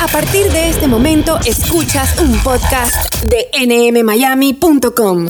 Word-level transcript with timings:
A 0.00 0.06
partir 0.06 0.50
de 0.52 0.68
este 0.68 0.86
momento, 0.86 1.38
escuchas 1.44 2.20
un 2.20 2.38
podcast 2.38 3.14
de 3.24 3.48
nmmiami.com. 3.66 5.26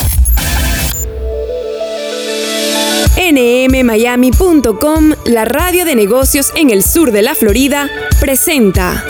nmmiami.com, 3.32 5.14
la 5.24 5.44
radio 5.46 5.84
de 5.86 5.94
negocios 5.94 6.52
en 6.54 6.68
el 6.70 6.82
sur 6.82 7.12
de 7.12 7.22
la 7.22 7.34
Florida, 7.34 7.88
presenta 8.20 9.04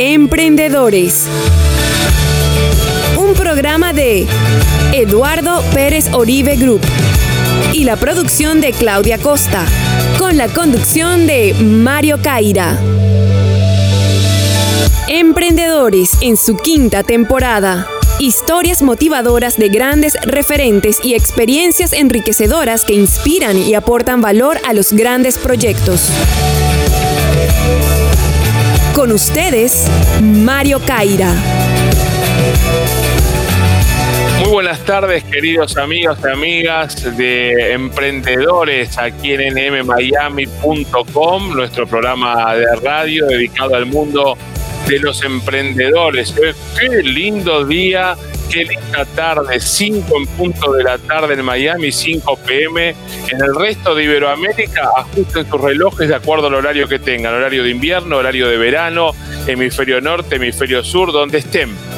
Emprendedores. 0.00 1.26
Un 3.16 3.34
programa 3.34 3.92
de 3.92 4.26
Eduardo 4.92 5.62
Pérez 5.72 6.12
Oribe 6.12 6.56
Group 6.56 6.82
y 7.72 7.84
la 7.84 7.96
producción 7.96 8.60
de 8.60 8.72
Claudia 8.72 9.18
Costa, 9.18 9.64
la 10.36 10.48
conducción 10.48 11.28
de 11.28 11.54
Mario 11.54 12.18
Caira. 12.20 12.76
Emprendedores 15.08 16.10
en 16.22 16.36
su 16.36 16.56
quinta 16.56 17.04
temporada. 17.04 17.86
Historias 18.18 18.82
motivadoras 18.82 19.56
de 19.56 19.68
grandes 19.68 20.16
referentes 20.22 20.98
y 21.04 21.14
experiencias 21.14 21.92
enriquecedoras 21.92 22.84
que 22.84 22.94
inspiran 22.94 23.56
y 23.56 23.74
aportan 23.74 24.20
valor 24.20 24.58
a 24.66 24.72
los 24.72 24.92
grandes 24.92 25.38
proyectos. 25.38 26.08
Con 28.94 29.12
ustedes, 29.12 29.86
Mario 30.20 30.80
Caira. 30.84 31.63
Muy 34.44 34.52
buenas 34.52 34.84
tardes, 34.84 35.24
queridos 35.24 35.76
amigos 35.78 36.18
y 36.22 36.28
amigas 36.28 37.16
de 37.16 37.72
emprendedores 37.72 38.98
aquí 38.98 39.32
en 39.32 39.54
nmmiami.com, 39.54 41.56
nuestro 41.56 41.86
programa 41.86 42.54
de 42.54 42.66
radio 42.76 43.26
dedicado 43.26 43.74
al 43.74 43.86
mundo 43.86 44.36
de 44.86 44.98
los 44.98 45.24
emprendedores. 45.24 46.34
Qué 46.78 47.02
lindo 47.02 47.64
día, 47.64 48.16
qué 48.52 48.66
linda 48.66 49.06
tarde, 49.16 49.58
5 49.58 50.14
en 50.14 50.26
punto 50.36 50.74
de 50.74 50.84
la 50.84 50.98
tarde 50.98 51.32
en 51.32 51.42
Miami, 51.42 51.90
5 51.90 52.38
pm. 52.46 52.94
En 53.30 53.42
el 53.42 53.54
resto 53.54 53.94
de 53.94 54.04
Iberoamérica, 54.04 54.90
ajusten 54.94 55.48
sus 55.48 55.58
relojes 55.58 56.10
de 56.10 56.16
acuerdo 56.16 56.48
al 56.48 56.54
horario 56.54 56.86
que 56.86 56.98
tengan, 56.98 57.32
horario 57.32 57.62
de 57.62 57.70
invierno, 57.70 58.18
horario 58.18 58.46
de 58.46 58.58
verano, 58.58 59.12
hemisferio 59.46 60.02
norte, 60.02 60.36
hemisferio 60.36 60.84
sur, 60.84 61.12
donde 61.12 61.38
estén. 61.38 61.93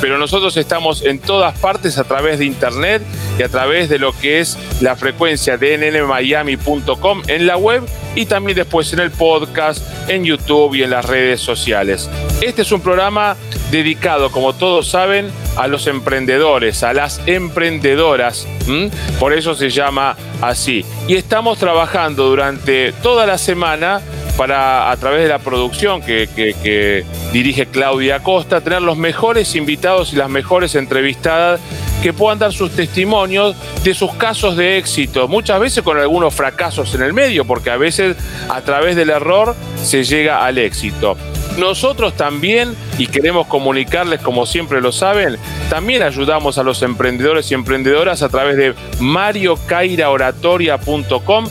Pero 0.00 0.18
nosotros 0.18 0.56
estamos 0.56 1.02
en 1.02 1.18
todas 1.18 1.58
partes 1.58 1.98
a 1.98 2.04
través 2.04 2.38
de 2.38 2.44
internet 2.44 3.02
y 3.38 3.42
a 3.42 3.48
través 3.48 3.88
de 3.88 3.98
lo 3.98 4.12
que 4.12 4.40
es 4.40 4.58
la 4.80 4.96
frecuencia 4.96 5.56
de 5.56 5.78
nnmiami.com 5.78 7.22
en 7.28 7.46
la 7.46 7.56
web 7.56 7.82
y 8.14 8.26
también 8.26 8.56
después 8.56 8.92
en 8.92 9.00
el 9.00 9.10
podcast, 9.10 9.82
en 10.08 10.24
YouTube 10.24 10.74
y 10.74 10.82
en 10.82 10.90
las 10.90 11.04
redes 11.04 11.40
sociales. 11.40 12.10
Este 12.40 12.62
es 12.62 12.72
un 12.72 12.80
programa 12.80 13.36
dedicado, 13.70 14.30
como 14.30 14.54
todos 14.54 14.88
saben, 14.88 15.30
a 15.56 15.66
los 15.66 15.86
emprendedores, 15.86 16.82
a 16.82 16.92
las 16.92 17.20
emprendedoras. 17.26 18.46
Por 19.18 19.32
eso 19.32 19.54
se 19.54 19.70
llama 19.70 20.16
así. 20.40 20.84
Y 21.08 21.14
estamos 21.14 21.58
trabajando 21.58 22.28
durante 22.28 22.92
toda 22.92 23.26
la 23.26 23.38
semana 23.38 24.00
para, 24.36 24.90
a 24.90 24.96
través 24.96 25.22
de 25.22 25.28
la 25.28 25.38
producción 25.38 26.02
que, 26.02 27.04
dirige 27.32 27.66
Claudia 27.66 28.20
Costa, 28.20 28.60
tener 28.60 28.82
los 28.82 28.96
mejores 28.96 29.54
invitados 29.56 30.12
y 30.12 30.16
las 30.16 30.28
mejores 30.28 30.74
entrevistadas 30.74 31.60
que 32.02 32.12
puedan 32.12 32.38
dar 32.38 32.52
sus 32.52 32.72
testimonios 32.72 33.56
de 33.82 33.94
sus 33.94 34.12
casos 34.14 34.56
de 34.56 34.78
éxito, 34.78 35.28
muchas 35.28 35.60
veces 35.60 35.82
con 35.82 35.98
algunos 35.98 36.34
fracasos 36.34 36.94
en 36.94 37.02
el 37.02 37.12
medio, 37.12 37.44
porque 37.44 37.70
a 37.70 37.76
veces 37.76 38.16
a 38.48 38.60
través 38.60 38.96
del 38.96 39.10
error 39.10 39.54
se 39.82 40.04
llega 40.04 40.44
al 40.44 40.58
éxito. 40.58 41.16
Nosotros 41.58 42.14
también, 42.14 42.74
y 42.98 43.06
queremos 43.06 43.46
comunicarles 43.46 44.20
como 44.20 44.44
siempre 44.44 44.82
lo 44.82 44.92
saben, 44.92 45.38
también 45.70 46.02
ayudamos 46.02 46.58
a 46.58 46.62
los 46.62 46.82
emprendedores 46.82 47.50
y 47.50 47.54
emprendedoras 47.54 48.20
a 48.22 48.28
través 48.28 48.58
de 48.58 48.74
mariocairaoratoria.com, 49.00 51.48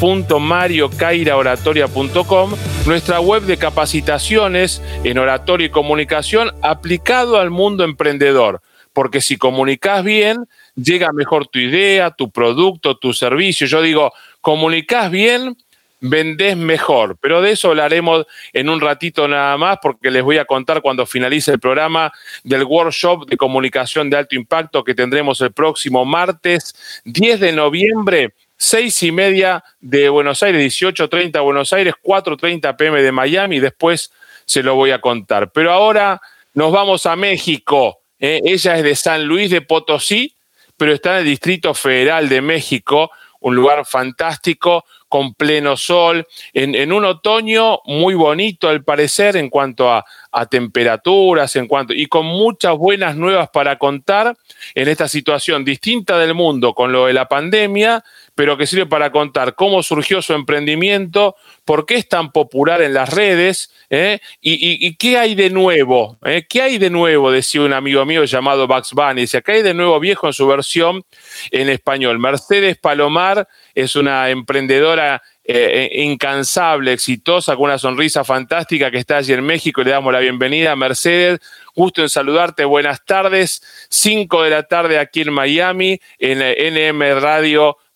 www.mariocairaoratoria.com, 0.00 2.54
nuestra 2.86 3.20
web 3.20 3.42
de 3.42 3.58
capacitaciones 3.58 4.82
en 5.04 5.18
oratoria 5.18 5.66
y 5.66 5.70
comunicación 5.70 6.50
aplicado 6.62 7.38
al 7.38 7.50
mundo 7.50 7.84
emprendedor. 7.84 8.62
Porque 8.94 9.20
si 9.20 9.36
comunicas 9.36 10.02
bien, 10.02 10.46
llega 10.74 11.12
mejor 11.12 11.46
tu 11.46 11.58
idea, 11.58 12.10
tu 12.10 12.30
producto, 12.30 12.96
tu 12.96 13.12
servicio. 13.12 13.66
Yo 13.66 13.82
digo, 13.82 14.10
comunicas 14.40 15.10
bien, 15.10 15.58
vendés 16.00 16.56
mejor. 16.56 17.18
Pero 17.20 17.42
de 17.42 17.52
eso 17.52 17.68
hablaremos 17.68 18.26
en 18.52 18.68
un 18.68 18.80
ratito 18.80 19.28
nada 19.28 19.56
más, 19.58 19.78
porque 19.82 20.10
les 20.10 20.22
voy 20.22 20.38
a 20.38 20.46
contar 20.46 20.82
cuando 20.82 21.06
finalice 21.06 21.52
el 21.52 21.60
programa 21.60 22.12
del 22.42 22.64
workshop 22.64 23.28
de 23.28 23.36
comunicación 23.36 24.10
de 24.10 24.16
alto 24.16 24.34
impacto 24.34 24.82
que 24.82 24.94
tendremos 24.94 25.40
el 25.42 25.52
próximo 25.52 26.04
martes 26.04 26.74
10 27.04 27.38
de 27.38 27.52
noviembre. 27.52 28.34
Seis 28.60 29.02
y 29.02 29.10
media 29.10 29.64
de 29.80 30.10
Buenos 30.10 30.42
Aires, 30.42 30.78
18.30 30.78 31.42
Buenos 31.42 31.72
Aires, 31.72 31.94
4.30 32.02 32.76
pm 32.76 33.02
de 33.02 33.10
Miami, 33.10 33.58
después 33.58 34.12
se 34.44 34.62
lo 34.62 34.74
voy 34.74 34.90
a 34.90 35.00
contar. 35.00 35.50
Pero 35.50 35.72
ahora 35.72 36.20
nos 36.52 36.70
vamos 36.70 37.06
a 37.06 37.16
México. 37.16 38.00
¿eh? 38.18 38.42
ella 38.44 38.76
es 38.76 38.84
de 38.84 38.94
San 38.94 39.24
Luis 39.24 39.50
de 39.50 39.62
Potosí, 39.62 40.34
pero 40.76 40.92
está 40.92 41.12
en 41.12 41.18
el 41.20 41.24
Distrito 41.24 41.72
Federal 41.72 42.28
de 42.28 42.42
México, 42.42 43.10
un 43.40 43.56
lugar 43.56 43.86
fantástico 43.86 44.84
con 45.10 45.34
pleno 45.34 45.76
sol, 45.76 46.24
en, 46.52 46.92
un 46.92 47.04
otoño 47.04 47.80
muy 47.84 48.14
bonito 48.14 48.68
al 48.68 48.84
parecer 48.84 49.36
en 49.36 49.50
cuanto 49.50 49.92
a, 49.92 50.04
temperaturas, 50.48 51.56
en 51.56 51.66
cuanto, 51.66 51.92
y 51.92 52.06
con 52.06 52.26
muchas 52.26 52.76
buenas 52.76 53.16
nuevas 53.16 53.50
para 53.50 53.76
contar 53.76 54.36
en 54.76 54.88
esta 54.88 55.08
situación 55.08 55.64
distinta 55.64 56.16
del 56.16 56.34
mundo 56.34 56.74
con 56.74 56.92
lo 56.92 57.06
de 57.06 57.12
la 57.12 57.26
pandemia, 57.26 58.04
pero 58.40 58.56
que 58.56 58.66
sirve 58.66 58.86
para 58.86 59.12
contar 59.12 59.54
cómo 59.54 59.82
surgió 59.82 60.22
su 60.22 60.32
emprendimiento, 60.32 61.36
por 61.66 61.84
qué 61.84 61.96
es 61.96 62.08
tan 62.08 62.32
popular 62.32 62.80
en 62.80 62.94
las 62.94 63.12
redes 63.12 63.70
¿eh? 63.90 64.18
y, 64.40 64.94
qué 64.94 65.18
hay 65.18 65.34
de 65.34 65.50
nuevo. 65.50 66.16
¿eh? 66.24 66.46
¿Qué 66.48 66.62
hay 66.62 66.78
de 66.78 66.88
nuevo? 66.88 67.30
Decía 67.30 67.60
un 67.60 67.74
amigo 67.74 68.02
mío 68.06 68.24
llamado 68.24 68.66
Bugs 68.66 68.94
Bunny. 68.94 69.20
Dice, 69.20 69.42
¿qué 69.42 69.52
hay 69.52 69.62
de 69.62 69.74
nuevo 69.74 70.00
viejo 70.00 70.26
en 70.26 70.32
su 70.32 70.46
versión 70.46 71.04
en 71.50 71.68
español? 71.68 72.18
Mercedes 72.18 72.78
Palomar 72.78 73.46
es 73.74 73.94
una 73.94 74.30
emprendedora 74.30 75.20
eh, 75.44 75.90
incansable, 76.02 76.94
exitosa, 76.94 77.56
con 77.56 77.64
una 77.64 77.76
sonrisa 77.76 78.24
fantástica 78.24 78.90
que 78.90 78.96
está 78.96 79.18
allí 79.18 79.34
en 79.34 79.44
México. 79.44 79.82
Le 79.82 79.90
damos 79.90 80.14
la 80.14 80.20
bienvenida 80.20 80.74
Mercedes. 80.76 81.40
Gusto 81.74 82.00
en 82.00 82.08
saludarte. 82.08 82.64
Buenas 82.64 83.04
tardes. 83.04 83.62
5 83.90 84.44
de 84.44 84.48
la 84.48 84.62
tarde 84.62 84.98
aquí 84.98 85.20
en 85.20 85.30
Miami, 85.30 86.00
en 86.18 86.40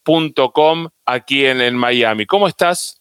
nmradio.com, 0.07 0.89
aquí 1.07 1.45
en, 1.45 1.77
Miami. 1.77 2.27
¿Cómo 2.27 2.49
estás? 2.49 3.01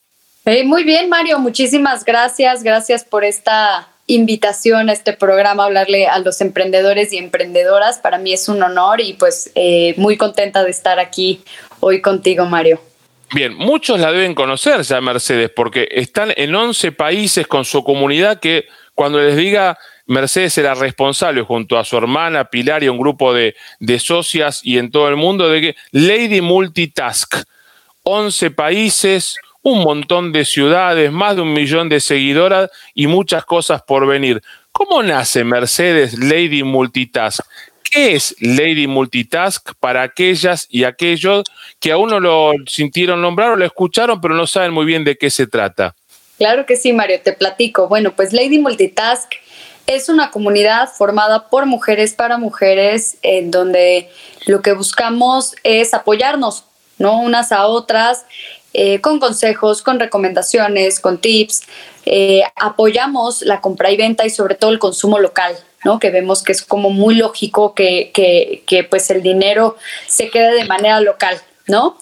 muy 0.65 0.83
bien, 0.83 1.09
Mario. 1.09 1.39
Muchísimas 1.39 2.03
gracias. 2.03 2.63
Gracias 2.63 3.05
por 3.05 3.23
esta 3.23 3.87
invitación 4.07 4.89
a 4.89 4.93
este 4.93 5.13
programa, 5.13 5.63
hablarle 5.63 6.07
a 6.07 6.19
los 6.19 6.41
emprendedores 6.41 7.13
y 7.13 7.17
emprendedoras. 7.17 7.99
Para 7.99 8.17
mí 8.17 8.33
es 8.33 8.49
un 8.49 8.61
honor 8.61 8.99
y 8.99 9.13
pues 9.13 9.51
eh, 9.55 9.93
muy 9.97 10.17
contenta 10.17 10.63
de 10.63 10.71
estar 10.71 10.99
aquí 10.99 11.41
hoy 11.79 12.01
contigo, 12.01 12.45
Mario. 12.45 12.81
Bien, 13.33 13.55
muchos 13.55 13.99
la 13.99 14.11
deben 14.11 14.35
conocer 14.35 14.81
ya 14.81 15.01
Mercedes, 15.01 15.49
porque 15.55 15.87
están 15.89 16.33
en 16.35 16.53
11 16.53 16.91
países 16.91 17.47
con 17.47 17.65
su 17.65 17.83
comunidad 17.83 18.39
que 18.39 18.65
cuando 18.93 19.19
les 19.19 19.35
diga 19.35 19.77
Mercedes 20.05 20.57
era 20.57 20.73
responsable 20.73 21.41
junto 21.41 21.77
a 21.77 21.85
su 21.85 21.97
hermana 21.97 22.45
Pilar 22.45 22.83
y 22.83 22.89
un 22.89 22.97
grupo 22.97 23.33
de, 23.33 23.55
de 23.79 23.99
socias 23.99 24.61
y 24.63 24.77
en 24.77 24.91
todo 24.91 25.07
el 25.07 25.15
mundo 25.15 25.49
de 25.49 25.61
que 25.61 25.75
Lady 25.91 26.41
Multitask, 26.41 27.35
11 28.03 28.51
países, 28.51 29.37
un 29.61 29.79
montón 29.79 30.33
de 30.33 30.43
ciudades, 30.43 31.11
más 31.11 31.37
de 31.37 31.41
un 31.41 31.53
millón 31.53 31.87
de 31.87 32.01
seguidoras 32.01 32.69
y 32.93 33.07
muchas 33.07 33.45
cosas 33.45 33.81
por 33.81 34.05
venir. 34.05 34.41
¿Cómo 34.73 35.01
nace 35.01 35.43
Mercedes 35.43 36.19
Lady 36.19 36.63
Multitask? 36.63 37.45
¿Qué 37.89 38.15
es 38.15 38.35
Lady 38.39 38.87
Multitask 38.87 39.73
para 39.79 40.01
aquellas 40.01 40.67
y 40.69 40.83
aquellos 40.83 41.43
que 41.79 41.91
aún 41.91 42.09
no 42.09 42.19
lo 42.19 42.53
sintieron 42.67 43.21
nombrar 43.21 43.51
o 43.51 43.55
lo 43.55 43.65
escucharon, 43.65 44.19
pero 44.19 44.33
no 44.33 44.47
saben 44.47 44.73
muy 44.73 44.85
bien 44.85 45.03
de 45.03 45.15
qué 45.15 45.29
se 45.29 45.47
trata? 45.47 45.95
Claro 46.37 46.65
que 46.65 46.75
sí, 46.75 46.91
Mario, 46.91 47.21
te 47.23 47.33
platico. 47.33 47.87
Bueno, 47.87 48.13
pues 48.15 48.33
Lady 48.33 48.59
Multitask 48.59 49.31
es 49.87 50.09
una 50.09 50.31
comunidad 50.31 50.89
formada 50.89 51.49
por 51.49 51.65
mujeres 51.65 52.13
para 52.13 52.37
mujeres, 52.37 53.17
en 53.21 53.51
donde 53.51 54.09
lo 54.45 54.61
que 54.61 54.73
buscamos 54.73 55.55
es 55.63 55.93
apoyarnos, 55.93 56.65
¿no? 56.97 57.19
Unas 57.19 57.51
a 57.51 57.67
otras, 57.67 58.25
eh, 58.73 59.01
con 59.01 59.19
consejos, 59.19 59.81
con 59.81 59.99
recomendaciones, 59.99 60.99
con 60.99 61.19
tips. 61.19 61.63
Eh, 62.05 62.43
apoyamos 62.55 63.41
la 63.41 63.61
compra 63.61 63.91
y 63.91 63.97
venta 63.97 64.25
y 64.25 64.29
sobre 64.29 64.55
todo 64.55 64.71
el 64.71 64.79
consumo 64.79 65.19
local, 65.19 65.55
¿no? 65.83 65.99
Que 65.99 66.09
vemos 66.09 66.43
que 66.43 66.53
es 66.53 66.63
como 66.63 66.89
muy 66.89 67.15
lógico 67.15 67.73
que, 67.75 68.11
que, 68.13 68.83
pues 68.85 69.09
el 69.09 69.21
dinero 69.21 69.77
se 70.07 70.29
quede 70.29 70.55
de 70.55 70.65
manera 70.65 71.01
local, 71.01 71.39
¿no? 71.67 71.97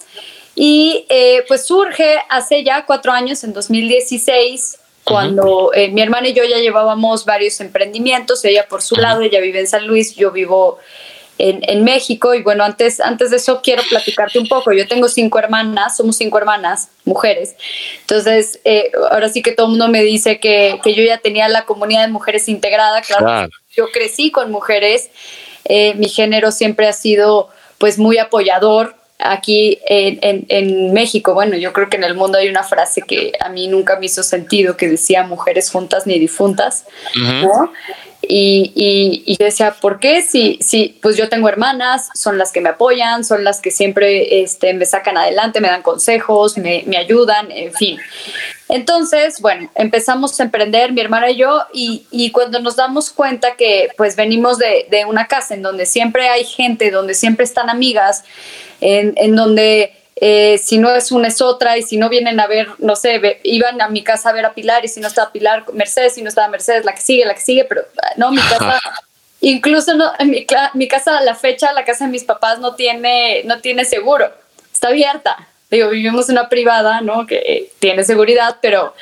Y 0.54 1.06
eh, 1.08 1.44
pues 1.48 1.66
surge 1.66 2.18
hace 2.28 2.62
ya 2.64 2.86
cuatro 2.86 3.12
años, 3.12 3.42
en 3.44 3.52
2016, 3.52 4.78
cuando 5.04 5.72
eh, 5.74 5.88
mi 5.88 6.00
hermana 6.00 6.28
y 6.28 6.32
yo 6.32 6.44
ya 6.44 6.58
llevábamos 6.58 7.24
varios 7.24 7.60
emprendimientos, 7.60 8.44
ella 8.44 8.66
por 8.68 8.82
su 8.82 8.96
lado, 8.96 9.22
ella 9.22 9.40
vive 9.40 9.60
en 9.60 9.66
San 9.66 9.86
Luis, 9.86 10.14
yo 10.14 10.30
vivo 10.30 10.78
en, 11.38 11.82
México. 11.82 12.34
Y 12.34 12.42
bueno, 12.42 12.62
antes, 12.62 13.00
antes 13.00 13.30
de 13.30 13.38
eso 13.38 13.60
quiero 13.62 13.82
platicarte 13.88 14.38
un 14.38 14.46
poco. 14.46 14.72
Yo 14.72 14.86
tengo 14.86 15.08
cinco 15.08 15.38
hermanas, 15.38 15.96
somos 15.96 16.16
cinco 16.16 16.38
hermanas, 16.38 16.88
mujeres. 17.04 17.56
Entonces, 18.00 18.60
eh, 18.64 18.92
ahora 19.10 19.28
sí 19.28 19.42
que 19.42 19.52
todo 19.52 19.66
el 19.66 19.70
mundo 19.70 19.88
me 19.88 20.02
dice 20.02 20.38
que, 20.38 20.78
que, 20.82 20.94
yo 20.94 21.02
ya 21.02 21.18
tenía 21.18 21.48
la 21.48 21.64
comunidad 21.64 22.02
de 22.02 22.12
mujeres 22.12 22.48
integrada. 22.48 23.02
Claro, 23.02 23.48
yo 23.74 23.90
crecí 23.90 24.30
con 24.30 24.50
mujeres. 24.50 25.10
Eh, 25.64 25.94
mi 25.94 26.08
género 26.08 26.52
siempre 26.52 26.86
ha 26.86 26.92
sido 26.92 27.48
pues 27.78 27.98
muy 27.98 28.18
apoyador 28.18 28.94
aquí 29.24 29.78
en, 29.86 30.44
en, 30.48 30.92
México, 30.92 31.34
bueno, 31.34 31.56
yo 31.56 31.72
creo 31.72 31.88
que 31.88 31.96
en 31.96 32.04
el 32.04 32.14
mundo 32.14 32.38
hay 32.38 32.48
una 32.48 32.62
frase 32.62 33.02
que 33.02 33.32
a 33.40 33.48
mí 33.48 33.68
nunca 33.68 33.98
me 33.98 34.06
hizo 34.06 34.22
sentido, 34.22 34.76
que 34.76 34.88
decía 34.88 35.24
mujeres 35.24 35.70
juntas 35.70 36.06
ni 36.06 36.18
difuntas, 36.18 36.86
¿no? 37.14 37.72
Y, 38.22 38.72
y, 38.76 39.24
y, 39.26 39.36
decía, 39.36 39.74
¿por 39.80 39.98
qué? 39.98 40.22
Si, 40.22 40.58
si, 40.60 40.96
pues 41.02 41.16
yo 41.16 41.28
tengo 41.28 41.48
hermanas, 41.48 42.08
son 42.14 42.38
las 42.38 42.52
que 42.52 42.60
me 42.60 42.68
apoyan, 42.68 43.24
son 43.24 43.42
las 43.42 43.60
que 43.60 43.72
siempre 43.72 44.42
este, 44.42 44.74
me 44.74 44.86
sacan 44.86 45.16
adelante, 45.16 45.60
me 45.60 45.68
dan 45.68 45.82
consejos, 45.82 46.56
me, 46.56 46.84
me 46.86 46.96
ayudan, 46.96 47.50
en 47.50 47.72
fin. 47.72 47.98
Entonces, 48.68 49.40
bueno, 49.40 49.70
empezamos 49.74 50.38
a 50.38 50.44
emprender 50.44 50.92
mi 50.92 51.00
hermana 51.00 51.30
y 51.30 51.36
yo 51.36 51.62
y, 51.74 52.06
y 52.10 52.30
cuando 52.30 52.58
nos 52.60 52.76
damos 52.76 53.10
cuenta 53.10 53.56
que 53.56 53.90
pues 53.96 54.16
venimos 54.16 54.56
de, 54.56 54.86
de, 54.90 55.04
una 55.04 55.26
casa 55.26 55.54
en 55.54 55.62
donde 55.62 55.84
siempre 55.84 56.28
hay 56.28 56.44
gente, 56.44 56.90
donde 56.90 57.14
siempre 57.14 57.44
están 57.44 57.68
amigas, 57.68 58.24
en, 58.80 59.12
en 59.16 59.36
donde 59.36 59.92
eh, 60.24 60.58
si 60.58 60.78
no 60.78 60.94
es 60.94 61.10
una 61.10 61.26
es 61.26 61.40
otra 61.40 61.76
y 61.76 61.82
si 61.82 61.96
no 61.96 62.08
vienen 62.08 62.38
a 62.38 62.46
ver, 62.46 62.68
no 62.78 62.94
sé, 62.94 63.40
iban 63.42 63.80
a 63.82 63.88
mi 63.88 64.04
casa 64.04 64.30
a 64.30 64.32
ver 64.32 64.44
a 64.44 64.54
Pilar 64.54 64.84
y 64.84 64.88
si 64.88 65.00
no 65.00 65.08
estaba 65.08 65.32
Pilar, 65.32 65.64
Mercedes, 65.72 66.14
si 66.14 66.22
no 66.22 66.28
estaba 66.28 66.46
Mercedes, 66.46 66.84
la 66.84 66.94
que 66.94 67.00
sigue, 67.00 67.24
la 67.24 67.34
que 67.34 67.40
sigue, 67.40 67.64
pero 67.64 67.82
no, 68.16 68.30
mi 68.30 68.40
casa, 68.40 68.78
incluso 69.40 69.94
no, 69.94 70.12
en 70.20 70.30
mi, 70.30 70.46
mi 70.74 70.86
casa, 70.86 71.20
la 71.22 71.34
fecha, 71.34 71.72
la 71.72 71.84
casa 71.84 72.04
de 72.04 72.12
mis 72.12 72.22
papás 72.22 72.60
no 72.60 72.76
tiene, 72.76 73.42
no 73.46 73.58
tiene 73.58 73.84
seguro, 73.84 74.30
está 74.72 74.88
abierta. 74.88 75.48
Digo, 75.72 75.88
vivimos 75.88 76.28
en 76.28 76.36
una 76.36 76.50
privada, 76.50 77.00
¿no? 77.00 77.26
Que 77.26 77.70
tiene 77.78 78.04
seguridad, 78.04 78.58
pero, 78.60 78.94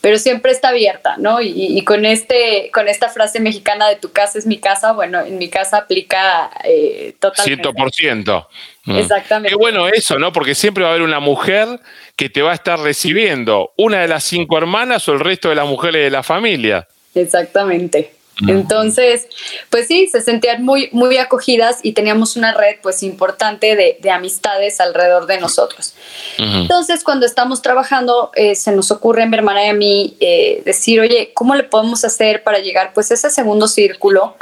pero 0.00 0.18
siempre 0.18 0.50
está 0.50 0.70
abierta, 0.70 1.16
¿no? 1.18 1.40
Y, 1.40 1.82
con, 1.84 2.04
este, 2.04 2.68
con 2.74 2.88
esta 2.88 3.08
frase 3.08 3.38
mexicana 3.38 3.88
de 3.88 3.94
tu 3.94 4.10
casa 4.10 4.36
es 4.36 4.44
mi 4.44 4.58
casa, 4.58 4.92
bueno, 4.92 5.20
en 5.20 5.38
mi 5.38 5.48
casa 5.48 5.76
aplica 5.76 6.50
eh, 6.64 7.14
totalmente. 7.20 7.68
100%. 7.68 8.46
Mm. 8.86 8.96
Exactamente. 8.96 9.50
Qué 9.50 9.56
bueno 9.56 9.88
eso, 9.88 10.18
¿no? 10.18 10.32
Porque 10.32 10.54
siempre 10.54 10.82
va 10.82 10.90
a 10.90 10.92
haber 10.92 11.02
una 11.02 11.20
mujer 11.20 11.80
que 12.14 12.30
te 12.30 12.40
va 12.42 12.52
a 12.52 12.54
estar 12.54 12.78
recibiendo, 12.78 13.72
una 13.76 14.00
de 14.00 14.08
las 14.08 14.24
cinco 14.24 14.56
hermanas 14.56 15.08
o 15.08 15.12
el 15.12 15.20
resto 15.20 15.50
de 15.50 15.56
las 15.56 15.66
mujeres 15.66 16.04
de 16.04 16.10
la 16.10 16.22
familia. 16.22 16.86
Exactamente. 17.14 18.12
Mm. 18.40 18.50
Entonces, 18.50 19.28
pues 19.70 19.86
sí, 19.86 20.08
se 20.08 20.20
sentían 20.20 20.62
muy, 20.62 20.90
muy 20.92 21.16
acogidas 21.16 21.78
y 21.82 21.92
teníamos 21.92 22.36
una 22.36 22.52
red 22.52 22.76
pues 22.82 23.02
importante 23.02 23.74
de, 23.76 23.96
de 24.00 24.10
amistades 24.10 24.78
alrededor 24.78 25.26
de 25.26 25.40
nosotros. 25.40 25.94
Entonces, 26.38 27.02
cuando 27.02 27.24
estamos 27.24 27.62
trabajando, 27.62 28.30
eh, 28.34 28.54
se 28.54 28.72
nos 28.72 28.90
ocurre 28.90 29.22
a 29.22 29.26
mi 29.26 29.36
hermana 29.36 29.64
y 29.64 29.68
a 29.68 29.74
mí 29.74 30.16
eh, 30.20 30.62
decir, 30.64 31.00
oye, 31.00 31.30
¿cómo 31.34 31.54
le 31.54 31.64
podemos 31.64 32.04
hacer 32.04 32.42
para 32.42 32.58
llegar 32.58 32.92
pues 32.92 33.10
a 33.10 33.14
ese 33.14 33.30
segundo 33.30 33.68
círculo 33.68 34.36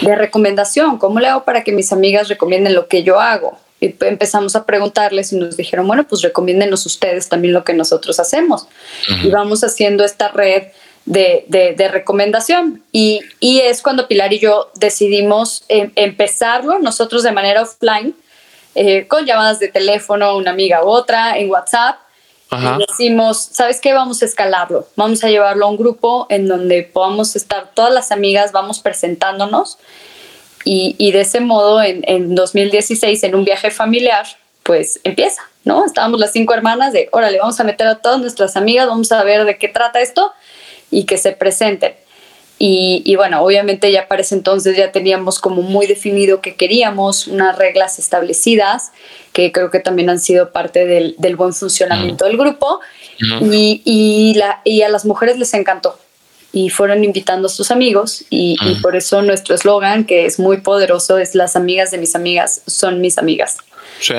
de 0.00 0.16
recomendación? 0.16 0.98
¿Cómo 0.98 1.20
le 1.20 1.28
hago 1.28 1.44
para 1.44 1.62
que 1.62 1.70
mis 1.70 1.92
amigas 1.92 2.28
recomienden 2.28 2.74
lo 2.74 2.88
que 2.88 3.04
yo 3.04 3.20
hago? 3.20 3.58
Y 3.86 4.04
empezamos 4.04 4.56
a 4.56 4.66
preguntarles 4.66 5.32
y 5.32 5.36
nos 5.36 5.56
dijeron, 5.56 5.86
bueno, 5.86 6.06
pues 6.08 6.22
recomiéndenos 6.22 6.84
ustedes 6.86 7.28
también 7.28 7.54
lo 7.54 7.64
que 7.64 7.74
nosotros 7.74 8.18
hacemos. 8.20 8.66
Y 9.22 9.30
vamos 9.30 9.62
haciendo 9.64 10.04
esta 10.04 10.28
red 10.28 10.64
de, 11.06 11.44
de, 11.76 11.88
recomendación. 11.88 12.82
Y, 12.92 13.20
y, 13.40 13.60
es 13.60 13.82
cuando 13.82 14.08
Pilar 14.08 14.32
y 14.32 14.38
yo 14.38 14.70
decidimos 14.74 15.64
em, 15.68 15.92
empezarlo 15.94 16.78
nosotros 16.78 17.22
de 17.22 17.32
manera 17.32 17.62
offline, 17.62 18.14
eh, 18.74 19.06
con 19.06 19.24
llamadas 19.24 19.58
de 19.58 19.68
teléfono, 19.68 20.36
una 20.36 20.50
amiga 20.50 20.84
u 20.84 20.88
otra, 20.88 21.38
en 21.38 21.50
WhatsApp. 21.50 21.98
Y 22.52 22.86
decimos, 22.88 23.48
¿sabes 23.52 23.80
qué? 23.80 23.92
Vamos 23.92 24.22
a 24.22 24.24
escalarlo. 24.24 24.86
Vamos 24.94 25.24
a 25.24 25.28
llevarlo 25.28 25.66
a 25.66 25.68
un 25.68 25.76
grupo 25.76 26.26
en 26.30 26.46
donde 26.46 26.84
podamos 26.84 27.34
estar 27.34 27.72
todas 27.74 27.92
las 27.92 28.12
amigas, 28.12 28.52
vamos 28.52 28.78
presentándonos 28.78 29.78
y, 30.68 31.12
de 31.12 31.20
ese 31.20 31.38
modo, 31.38 31.80
en, 31.80 32.02
en 32.08 32.34
2016, 32.34 33.22
en 33.22 33.36
un 33.36 33.44
viaje 33.44 33.70
familiar, 33.70 34.26
pues 34.64 34.98
empieza, 35.04 35.42
¿no? 35.64 35.86
Estábamos 35.86 36.18
las 36.18 36.32
cinco 36.32 36.54
hermanas 36.54 36.92
de, 36.92 37.08
órale, 37.12 37.38
vamos 37.38 37.60
a 37.60 37.64
meter 37.64 37.86
a 37.86 37.94
todas 37.98 38.20
nuestras 38.20 38.56
amigas, 38.56 38.88
vamos 38.88 39.12
a 39.12 39.22
ver 39.22 39.44
de 39.44 39.58
qué 39.58 39.68
trata 39.68 40.00
esto 40.00 40.32
y 40.90 41.04
que 41.04 41.18
se 41.18 41.30
presenten. 41.30 41.94
Y, 42.58 43.02
y, 43.04 43.14
bueno, 43.14 43.42
obviamente 43.42 43.92
ya 43.92 44.08
para 44.08 44.22
ese 44.22 44.34
entonces 44.34 44.76
ya 44.76 44.90
teníamos 44.90 45.38
como 45.38 45.62
muy 45.62 45.86
definido 45.86 46.40
que 46.40 46.56
queríamos, 46.56 47.28
unas 47.28 47.56
reglas 47.56 48.00
establecidas, 48.00 48.90
que 49.32 49.52
creo 49.52 49.70
que 49.70 49.78
también 49.78 50.10
han 50.10 50.18
sido 50.18 50.50
parte 50.50 50.84
del, 50.84 51.14
del 51.18 51.36
buen 51.36 51.52
funcionamiento 51.52 52.24
del 52.24 52.36
grupo. 52.36 52.80
y, 53.40 53.82
y, 53.84 54.34
la, 54.34 54.62
y 54.64 54.82
a 54.82 54.88
las 54.88 55.04
mujeres 55.04 55.38
les 55.38 55.54
encantó 55.54 55.96
y 56.56 56.70
fueron 56.70 57.04
invitando 57.04 57.48
a 57.48 57.50
sus 57.50 57.70
amigos 57.70 58.24
y, 58.30 58.56
por 58.80 58.96
eso 58.96 59.20
nuestro 59.20 59.54
eslogan, 59.54 60.06
que 60.06 60.24
es 60.24 60.38
muy 60.38 60.56
poderoso, 60.56 61.18
es 61.18 61.34
las 61.34 61.54
amigas 61.54 61.90
de 61.90 61.98
mis 61.98 62.16
amigas 62.16 62.62
son 62.66 63.02
mis 63.02 63.18
amigas. 63.18 63.58
Sí, 64.00 64.14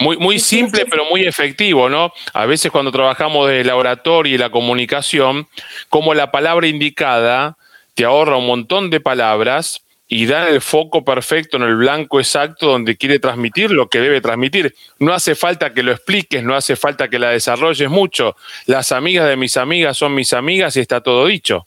muy, 0.00 0.16
muy 0.16 0.40
simple, 0.40 0.86
pero 0.90 1.04
muy 1.04 1.22
efectivo, 1.22 1.88
¿no? 1.88 2.12
A 2.32 2.46
veces 2.46 2.72
cuando 2.72 2.90
trabajamos 2.90 3.48
de 3.48 3.62
la 3.62 3.76
oratoria 3.76 4.34
y 4.34 4.38
la 4.38 4.50
comunicación, 4.50 5.46
como 5.88 6.14
la 6.14 6.32
palabra 6.32 6.66
indicada 6.66 7.56
te 7.94 8.04
ahorra 8.04 8.36
un 8.36 8.48
montón 8.48 8.90
de 8.90 8.98
palabras 8.98 9.82
y 10.12 10.26
dan 10.26 10.48
el 10.48 10.60
foco 10.60 11.04
perfecto 11.04 11.56
en 11.56 11.62
el 11.62 11.76
blanco 11.76 12.18
exacto 12.18 12.66
donde 12.66 12.96
quiere 12.96 13.20
transmitir 13.20 13.70
lo 13.70 13.88
que 13.88 14.00
debe 14.00 14.20
transmitir. 14.20 14.74
No 14.98 15.14
hace 15.14 15.36
falta 15.36 15.72
que 15.72 15.84
lo 15.84 15.92
expliques, 15.92 16.42
no 16.42 16.56
hace 16.56 16.74
falta 16.74 17.08
que 17.08 17.20
la 17.20 17.30
desarrolles 17.30 17.88
mucho. 17.88 18.36
Las 18.66 18.90
amigas 18.90 19.28
de 19.28 19.36
mis 19.36 19.56
amigas 19.56 19.96
son 19.96 20.12
mis 20.14 20.32
amigas 20.32 20.76
y 20.76 20.80
está 20.80 21.00
todo 21.00 21.26
dicho. 21.26 21.64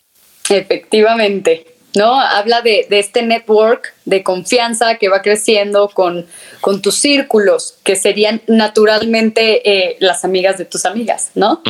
Efectivamente. 0.49 1.67
¿no? 1.95 2.19
Habla 2.19 2.61
de, 2.61 2.85
este 2.89 3.21
network 3.21 3.93
de 4.03 4.23
confianza 4.23 4.97
que 4.97 5.07
va 5.07 5.21
creciendo 5.21 5.87
con, 5.87 6.25
con 6.59 6.81
tus 6.81 6.95
círculos, 6.95 7.75
que 7.83 7.95
serían 7.95 8.41
naturalmente 8.47 9.61
eh, 9.69 9.95
las 9.99 10.25
amigas 10.25 10.57
de 10.57 10.65
tus 10.65 10.85
amigas, 10.85 11.31
¿no? 11.35 11.61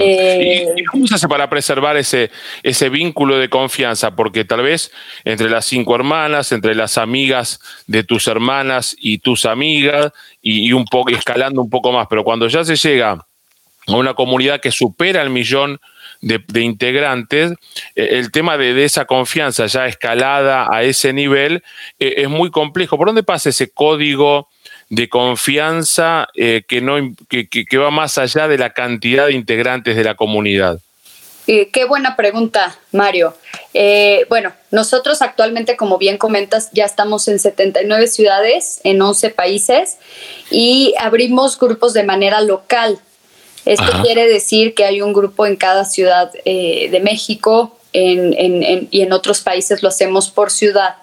Eh, 0.00 0.66
¿Y 0.76 0.84
cómo 0.84 1.06
se 1.06 1.14
hace 1.14 1.28
para 1.28 1.48
preservar 1.48 1.96
ese, 1.96 2.30
ese 2.62 2.88
vínculo 2.88 3.38
de 3.38 3.48
confianza? 3.48 4.14
Porque 4.14 4.44
tal 4.44 4.62
vez 4.62 4.90
entre 5.24 5.48
las 5.48 5.66
cinco 5.66 5.94
hermanas, 5.94 6.52
entre 6.52 6.74
las 6.74 6.98
amigas 6.98 7.60
de 7.86 8.04
tus 8.04 8.26
hermanas 8.26 8.96
y 8.98 9.18
tus 9.18 9.46
amigas, 9.46 10.12
y, 10.42 10.72
un 10.72 10.84
poco 10.84 11.10
escalando 11.10 11.60
un 11.60 11.70
poco 11.70 11.92
más, 11.92 12.06
pero 12.08 12.24
cuando 12.24 12.48
ya 12.48 12.64
se 12.64 12.76
llega 12.76 13.12
a 13.86 13.96
una 13.96 14.14
comunidad 14.14 14.60
que 14.60 14.70
supera 14.70 15.22
el 15.22 15.30
millón 15.30 15.80
de, 16.20 16.60
integrantes, 16.60 17.52
eh, 17.94 18.08
el 18.12 18.30
tema 18.30 18.58
de, 18.58 18.84
esa 18.84 19.04
confianza 19.04 19.66
ya 19.66 19.86
escalada 19.86 20.68
a 20.70 20.82
ese 20.82 21.12
nivel 21.12 21.62
eh, 21.98 22.14
es 22.18 22.28
muy 22.28 22.50
complejo. 22.50 22.96
¿Por 22.96 23.06
dónde 23.06 23.22
pasa 23.22 23.48
ese 23.50 23.70
código? 23.70 24.48
De 24.90 25.08
confianza 25.08 26.28
eh, 26.34 26.62
que, 26.66 26.80
no, 26.80 26.96
que, 27.28 27.78
va 27.78 27.90
más 27.90 28.18
allá 28.18 28.48
de 28.48 28.58
la 28.58 28.72
cantidad 28.72 29.26
de 29.26 29.32
integrantes 29.32 29.96
de 29.96 30.04
la 30.04 30.14
comunidad? 30.14 30.80
Eh, 31.46 31.70
qué 31.72 31.84
buena 31.84 32.16
pregunta, 32.16 32.78
Mario. 32.92 33.34
Eh, 33.72 34.26
bueno, 34.28 34.52
nosotros 34.70 35.22
actualmente, 35.22 35.76
como 35.76 35.96
bien 35.96 36.18
comentas, 36.18 36.70
ya 36.72 36.84
estamos 36.84 37.26
en 37.28 37.38
79 37.38 38.06
ciudades, 38.06 38.80
en 38.84 39.00
11 39.00 39.30
países 39.30 39.98
y 40.50 40.94
abrimos 40.98 41.58
grupos 41.58 41.94
de 41.94 42.04
manera 42.04 42.40
local. 42.40 42.98
Esto 43.64 44.02
quiere 44.02 44.26
decir 44.26 44.74
que 44.74 44.84
hay 44.84 45.02
un 45.02 45.12
grupo 45.12 45.44
en 45.44 45.56
cada 45.56 45.84
ciudad 45.84 46.32
de 46.32 47.00
México 47.02 47.78
en, 47.92 48.88
y 48.90 49.02
en 49.02 49.12
otros 49.12 49.40
países 49.40 49.82
lo 49.82 49.90
hacemos 49.90 50.30
por 50.30 50.50
ciudad, 50.50 50.96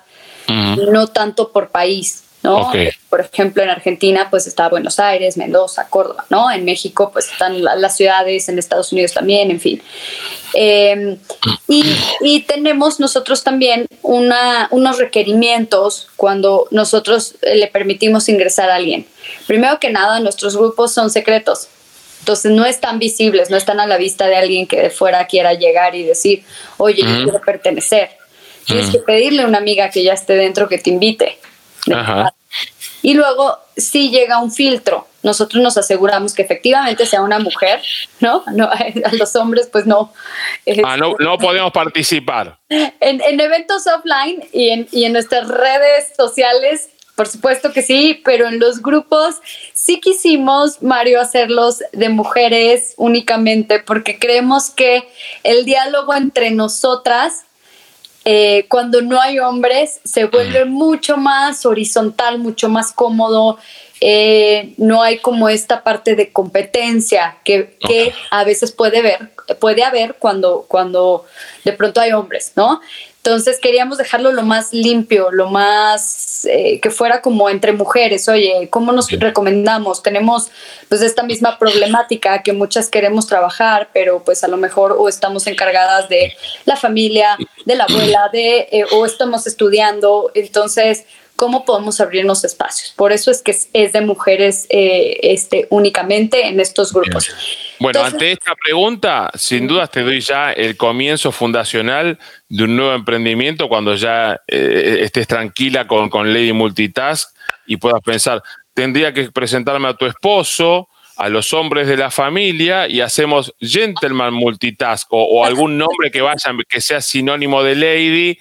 no 0.47 1.07
tanto 1.07 1.51
por 1.51 1.69
país. 1.69 2.24
¿No? 2.45 2.71
Por 3.09 3.21
ejemplo, 3.21 3.63
en 3.63 3.69
Argentina 3.69 4.27
pues 4.29 4.45
está 4.45 4.69
Buenos 4.69 4.99
Aires, 4.99 5.35
Mendoza, 5.35 5.87
Córdoba, 5.89 6.25
¿no? 6.29 6.51
En 6.51 6.63
México 6.63 7.09
pues 7.11 7.31
están 7.31 7.63
las 7.63 7.97
ciudades, 7.97 8.47
en 8.47 8.59
Estados 8.59 8.91
Unidos 8.91 9.13
también, 9.13 9.49
en 9.51 9.59
fin. 9.59 9.81
Em, 10.53 11.17
y, 11.67 12.41
tenemos 12.47 12.99
nosotros 12.99 13.43
también 13.43 13.87
una, 14.03 14.67
unos 14.71 14.99
requerimientos 14.99 16.07
cuando 16.15 16.67
nosotros 16.71 17.35
eh, 17.41 17.55
le 17.55 17.67
permitimos 17.67 18.29
ingresar 18.29 18.69
a 18.69 18.75
alguien. 18.75 19.05
Primero 19.47 19.79
que 19.79 19.89
nada, 19.89 20.19
nuestros 20.19 20.55
grupos 20.55 20.93
son 20.93 21.09
secretos. 21.09 21.67
Entonces 22.19 22.51
no 22.51 22.65
están 22.65 22.99
visibles, 22.99 23.49
no 23.49 23.57
están 23.57 23.79
a 23.79 23.87
la 23.87 23.97
vista 23.97 24.27
de 24.27 24.35
alguien 24.35 24.67
que 24.67 24.79
de 24.81 24.89
fuera 24.89 25.27
quiera 25.27 25.53
llegar 25.53 25.95
y 25.95 26.03
decir, 26.03 26.43
oye, 26.77 27.01
yo 27.01 27.23
quiero 27.23 27.41
pertenecer. 27.41 28.09
Tienes 28.65 28.89
que 28.89 28.99
pedirle 28.99 29.43
a 29.43 29.47
una 29.47 29.59
amiga 29.59 29.89
que 29.89 30.03
ya 30.03 30.13
esté 30.13 30.35
dentro 30.35 30.67
que 30.67 30.77
te 30.77 30.89
invite. 30.89 31.37
Y 33.05 33.13
luego 33.13 33.59
si 33.77 34.09
llega 34.09 34.39
un 34.39 34.51
filtro. 34.51 35.07
Nosotros 35.21 35.61
nos 35.61 35.77
aseguramos 35.77 36.33
que 36.33 36.41
efectivamente 36.41 37.05
sea 37.05 37.21
una 37.21 37.37
mujer, 37.37 37.79
¿no? 38.19 38.43
no 38.51 38.67
a 38.71 39.13
los 39.13 39.35
hombres 39.35 39.69
pues 39.71 39.85
no. 39.85 40.11
Ah, 40.83 40.97
no, 40.97 41.13
no 41.19 41.37
podemos 41.37 41.71
participar. 41.71 42.57
En, 42.67 43.21
en 43.21 43.39
eventos 43.39 43.85
offline 43.85 44.43
y 44.51 44.69
en, 44.69 44.87
y 44.91 45.05
en 45.05 45.13
nuestras 45.13 45.47
redes 45.47 46.13
sociales 46.17 46.89
por 47.13 47.27
supuesto 47.27 47.71
que 47.71 47.83
sí, 47.83 48.21
pero 48.25 48.47
en 48.47 48.59
los 48.59 48.81
grupos 48.81 49.35
sí 49.73 50.01
quisimos, 50.01 50.81
Mario, 50.81 51.21
hacerlos 51.21 51.83
de 51.93 52.09
mujeres 52.09 52.95
únicamente 52.97 53.79
porque 53.79 54.17
creemos 54.17 54.71
que 54.71 55.07
el 55.43 55.63
diálogo 55.63 56.15
entre 56.15 56.49
nosotras, 56.49 57.45
eh, 58.27 58.65
cuando 58.69 59.01
no 59.03 59.21
hay 59.21 59.37
hombres, 59.37 60.01
se 60.03 60.25
vuelve 60.25 60.65
mucho 60.65 61.15
más 61.15 61.63
horizontal, 61.65 62.39
mucho 62.39 62.69
más 62.69 62.91
cómodo. 62.91 63.59
Eh, 64.01 64.73
no 64.77 65.03
hay 65.03 65.19
como 65.19 65.47
esta 65.47 65.83
parte 65.83 66.15
de 66.15 66.33
competencia 66.33 67.37
que, 67.45 67.77
que 67.79 68.13
a 68.31 68.43
veces 68.43 68.71
puede, 68.71 69.01
ver, 69.01 69.31
puede 69.59 69.83
haber 69.83 70.15
cuando, 70.15 70.65
cuando 70.67 71.25
de 71.63 71.71
pronto 71.73 72.01
hay 72.01 72.11
hombres, 72.11 72.53
¿no? 72.55 72.81
Entonces 73.25 73.57
queríamos 73.59 73.97
dejarlo 73.97 74.31
lo 74.31 74.43
más 74.43 74.71
limpio, 74.71 75.31
lo 75.31 75.49
más 75.49 76.45
eh, 76.45 76.79
que 76.79 76.91
fuera 76.91 77.23
como 77.23 77.49
entre 77.49 77.73
mujeres. 77.73 78.29
Oye, 78.29 78.69
¿cómo 78.69 78.91
nos 78.91 79.09
recomendamos? 79.09 80.03
Tenemos 80.03 80.51
pues 80.89 81.01
esta 81.01 81.23
misma 81.23 81.57
problemática 81.57 82.43
que 82.43 82.53
muchas 82.53 82.87
queremos 82.87 83.25
trabajar, 83.25 83.89
pero 83.93 84.23
pues 84.23 84.43
a 84.43 84.47
lo 84.47 84.57
mejor 84.57 84.95
o 84.95 85.09
estamos 85.09 85.47
encargadas 85.47 86.07
de 86.07 86.33
la 86.65 86.75
familia, 86.75 87.35
de 87.65 87.73
la 87.73 87.85
abuela, 87.85 88.29
de 88.31 88.67
eh, 88.71 88.85
o 88.91 89.07
estamos 89.07 89.47
estudiando. 89.47 90.29
Entonces, 90.35 91.05
¿cómo 91.35 91.65
podemos 91.65 91.99
abrirnos 91.99 92.43
espacios? 92.43 92.93
Por 92.95 93.11
eso 93.11 93.31
es 93.31 93.41
que 93.41 93.51
es, 93.51 93.93
de 93.93 94.01
mujeres 94.01 94.67
eh, 94.69 95.19
este, 95.21 95.67
únicamente 95.69 96.47
en 96.47 96.59
estos 96.59 96.93
grupos. 96.93 97.29
Bueno, 97.79 98.03
ante 98.03 98.31
esta 98.31 98.53
pregunta, 98.55 99.31
sin 99.35 99.67
duda 99.67 99.87
te 99.87 100.01
doy 100.01 100.21
ya 100.21 100.51
el 100.51 100.77
comienzo 100.77 101.31
fundacional 101.31 102.17
de 102.47 102.63
un 102.63 102.75
nuevo 102.75 102.93
emprendimiento 102.93 103.67
cuando 103.67 103.95
ya 103.95 104.39
eh, 104.47 104.99
estés 105.01 105.27
tranquila 105.27 105.87
con, 105.87 106.09
con 106.09 106.33
Lady 106.33 106.53
Multitask 106.53 107.35
y 107.67 107.77
puedas 107.77 108.01
pensar, 108.01 108.41
tendría 108.73 109.13
que 109.13 109.31
presentarme 109.31 109.89
a 109.89 109.93
tu 109.95 110.05
esposo, 110.05 110.89
a 111.17 111.29
los 111.29 111.53
hombres 111.53 111.87
de 111.87 111.97
la 111.97 112.11
familia 112.11 112.87
y 112.87 113.01
hacemos 113.01 113.53
Gentleman 113.59 114.33
Multitask 114.33 115.07
o, 115.11 115.45
algún 115.45 115.77
nombre 115.77 116.11
que 116.11 116.21
vaya, 116.21 116.51
que 116.67 116.81
sea 116.81 117.01
sinónimo 117.01 117.63
de 117.63 117.75
Lady 117.75 118.39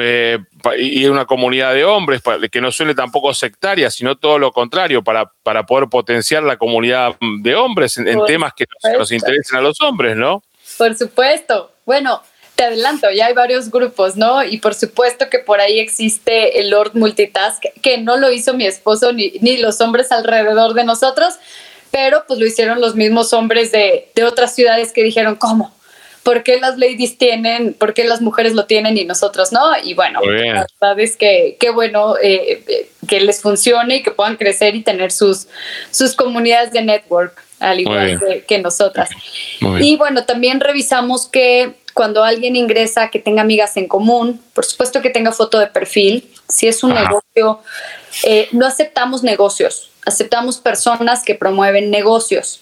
eh, 0.00 0.38
y 0.78 1.04
una 1.06 1.26
comunidad 1.26 1.74
de 1.74 1.84
hombres, 1.84 2.22
que 2.50 2.60
no 2.60 2.72
suene 2.72 2.94
tampoco 2.94 3.34
sectaria, 3.34 3.90
sino 3.90 4.16
todo 4.16 4.38
lo 4.38 4.52
contrario, 4.52 5.02
para, 5.02 5.30
para 5.42 5.66
poder 5.66 5.88
potenciar 5.88 6.42
la 6.42 6.56
comunidad 6.56 7.16
de 7.40 7.54
hombres 7.54 7.98
en, 7.98 8.24
temas 8.26 8.52
que 8.54 8.66
nos, 8.96 9.12
interesen 9.12 9.58
a 9.58 9.60
los 9.60 9.80
hombres, 9.80 10.16
¿no? 10.16 10.42
Por 10.78 10.96
supuesto. 10.96 11.70
Bueno, 11.84 12.22
te 12.54 12.64
adelanto, 12.64 13.10
ya 13.10 13.26
hay 13.26 13.34
varios 13.34 13.70
grupos, 13.70 14.16
¿no? 14.16 14.42
Y 14.44 14.58
por 14.58 14.74
supuesto 14.74 15.28
que 15.28 15.38
por 15.38 15.60
ahí 15.60 15.80
existe 15.80 16.60
el 16.60 16.70
Lord 16.70 16.92
Multitask, 16.94 17.62
que 17.82 17.98
no 17.98 18.16
lo 18.16 18.30
hizo 18.30 18.54
mi 18.54 18.66
esposo 18.66 19.12
ni, 19.12 19.32
ni 19.40 19.56
los 19.58 19.80
hombres 19.80 20.12
alrededor 20.12 20.74
de 20.74 20.84
nosotros, 20.84 21.34
pero 21.90 22.24
pues 22.26 22.38
lo 22.38 22.46
hicieron 22.46 22.80
los 22.80 22.94
mismos 22.94 23.32
hombres 23.32 23.72
de, 23.72 24.10
de 24.14 24.24
otras 24.24 24.54
ciudades 24.54 24.92
que 24.92 25.02
dijeron, 25.02 25.36
¿cómo? 25.36 25.74
¿Por 26.22 26.42
qué 26.42 26.58
las 26.60 26.78
ladies 26.78 27.18
tienen, 27.18 27.74
por 27.74 27.94
qué 27.94 28.04
las 28.04 28.20
mujeres 28.20 28.54
lo 28.54 28.66
tienen 28.66 28.96
y 28.96 29.04
nosotros 29.04 29.52
no? 29.52 29.60
Y 29.82 29.94
bueno, 29.94 30.20
la 30.22 30.66
verdad 30.80 31.00
es 31.00 31.16
que 31.16 31.56
qué 31.58 31.70
bueno 31.70 32.16
eh, 32.18 32.62
eh, 32.66 32.90
que 33.08 33.20
les 33.20 33.40
funcione 33.40 33.96
y 33.96 34.02
que 34.02 34.10
puedan 34.10 34.36
crecer 34.36 34.74
y 34.74 34.82
tener 34.82 35.12
sus, 35.12 35.48
sus 35.90 36.14
comunidades 36.14 36.72
de 36.72 36.82
network, 36.82 37.42
al 37.58 37.80
igual 37.80 38.44
que, 38.46 38.58
nosotras. 38.58 39.10
Y 39.80 39.96
bueno, 39.96 40.24
también 40.24 40.60
revisamos 40.60 41.26
que 41.26 41.74
cuando 41.94 42.24
alguien 42.24 42.56
ingresa, 42.56 43.10
que 43.10 43.18
tenga 43.18 43.42
amigas 43.42 43.76
en 43.76 43.86
común, 43.86 44.40
por 44.54 44.64
supuesto 44.64 45.02
que 45.02 45.10
tenga 45.10 45.32
foto 45.32 45.58
de 45.58 45.66
perfil, 45.66 46.28
si 46.48 46.68
es 46.68 46.82
un 46.82 46.94
negocio, 46.94 47.60
eh, 48.24 48.48
no 48.52 48.66
aceptamos 48.66 49.22
negocios, 49.22 49.90
aceptamos 50.06 50.58
personas 50.58 51.22
que 51.22 51.34
promueven 51.34 51.90
negocios 51.90 52.61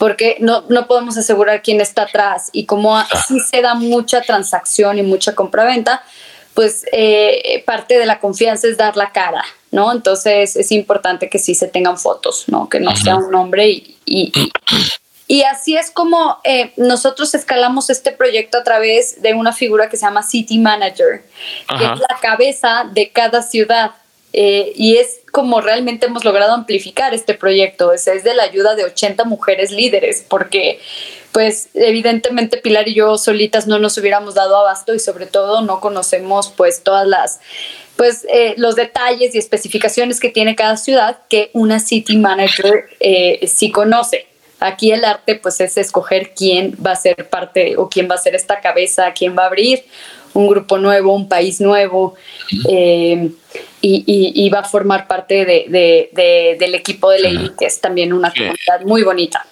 porque 0.00 0.38
no, 0.40 0.64
no 0.70 0.86
podemos 0.86 1.18
asegurar 1.18 1.62
quién 1.62 1.82
está 1.82 2.04
atrás 2.04 2.48
y 2.52 2.64
como 2.64 2.96
así 2.96 3.38
se 3.38 3.60
da 3.60 3.74
mucha 3.74 4.22
transacción 4.22 4.98
y 4.98 5.02
mucha 5.02 5.34
compraventa, 5.34 6.02
pues 6.54 6.86
eh, 6.90 7.62
parte 7.66 7.98
de 7.98 8.06
la 8.06 8.18
confianza 8.18 8.66
es 8.66 8.78
dar 8.78 8.96
la 8.96 9.12
cara, 9.12 9.44
¿no? 9.70 9.92
Entonces 9.92 10.56
es 10.56 10.72
importante 10.72 11.28
que 11.28 11.38
sí 11.38 11.54
se 11.54 11.68
tengan 11.68 11.98
fotos, 11.98 12.44
¿no? 12.46 12.66
Que 12.70 12.80
no 12.80 12.96
sea 12.96 13.16
un 13.16 13.30
nombre 13.30 13.68
y, 13.68 13.98
y, 15.26 15.42
así 15.42 15.76
es 15.76 15.90
como 15.90 16.38
eh, 16.44 16.72
nosotros 16.78 17.34
escalamos 17.34 17.90
este 17.90 18.10
proyecto 18.10 18.56
a 18.56 18.64
través 18.64 19.20
de 19.20 19.34
una 19.34 19.52
figura 19.52 19.90
que 19.90 19.98
se 19.98 20.06
llama 20.06 20.22
City 20.22 20.58
Manager, 20.58 21.24
que 21.68 21.84
es 21.84 22.00
la 22.00 22.16
cabeza 22.22 22.88
de 22.90 23.10
cada 23.10 23.42
ciudad. 23.42 23.90
Eh, 24.32 24.72
y 24.76 24.96
es 24.96 25.19
como 25.30 25.60
realmente 25.60 26.06
hemos 26.06 26.24
logrado 26.24 26.52
amplificar 26.54 27.14
este 27.14 27.34
proyecto, 27.34 27.92
es, 27.92 28.04
de 28.04 28.34
la 28.34 28.42
ayuda 28.42 28.74
de 28.74 28.84
80 28.84 29.24
mujeres 29.24 29.70
líderes, 29.70 30.24
porque 30.28 30.80
pues 31.32 31.68
evidentemente 31.74 32.56
Pilar 32.56 32.88
y 32.88 32.94
yo 32.94 33.16
solitas 33.16 33.66
no 33.66 33.78
nos 33.78 33.96
hubiéramos 33.98 34.34
dado 34.34 34.56
abasto 34.56 34.94
y 34.94 34.98
sobre 34.98 35.26
todo 35.26 35.62
no 35.62 35.80
conocemos 35.80 36.52
pues 36.56 36.82
todas 36.82 37.06
las 37.06 37.40
pues 37.94 38.26
eh, 38.32 38.54
los 38.56 38.76
detalles 38.76 39.34
y 39.34 39.38
especificaciones 39.38 40.20
que 40.20 40.30
tiene 40.30 40.56
cada 40.56 40.76
ciudad 40.76 41.18
que 41.28 41.50
una 41.52 41.78
city 41.78 42.16
manager 42.16 42.86
eh, 42.98 43.46
sí 43.46 43.70
conoce. 43.70 44.26
Aquí 44.58 44.90
el 44.90 45.04
arte 45.04 45.34
pues 45.36 45.60
es 45.60 45.76
escoger 45.76 46.32
quién 46.34 46.76
va 46.84 46.92
a 46.92 46.96
ser 46.96 47.28
parte 47.28 47.76
o 47.76 47.90
quién 47.90 48.10
va 48.10 48.14
a 48.14 48.18
ser 48.18 48.34
esta 48.34 48.60
cabeza, 48.60 49.12
quién 49.12 49.36
va 49.36 49.44
a 49.44 49.46
abrir 49.46 49.84
un 50.34 50.48
grupo 50.48 50.78
nuevo, 50.78 51.14
un 51.14 51.28
país 51.28 51.60
nuevo, 51.60 52.14
eh, 52.68 53.30
y, 53.82 54.50
va 54.50 54.60
a 54.60 54.64
formar 54.64 55.06
parte 55.06 55.44
de, 55.44 56.56
del 56.58 56.74
equipo 56.74 57.10
de 57.10 57.20
Lady, 57.20 57.50
que 57.58 57.66
es 57.66 57.80
también 57.80 58.12
una 58.12 58.30
comunidad 58.30 58.82
muy 58.84 59.02
bonita. 59.02 59.46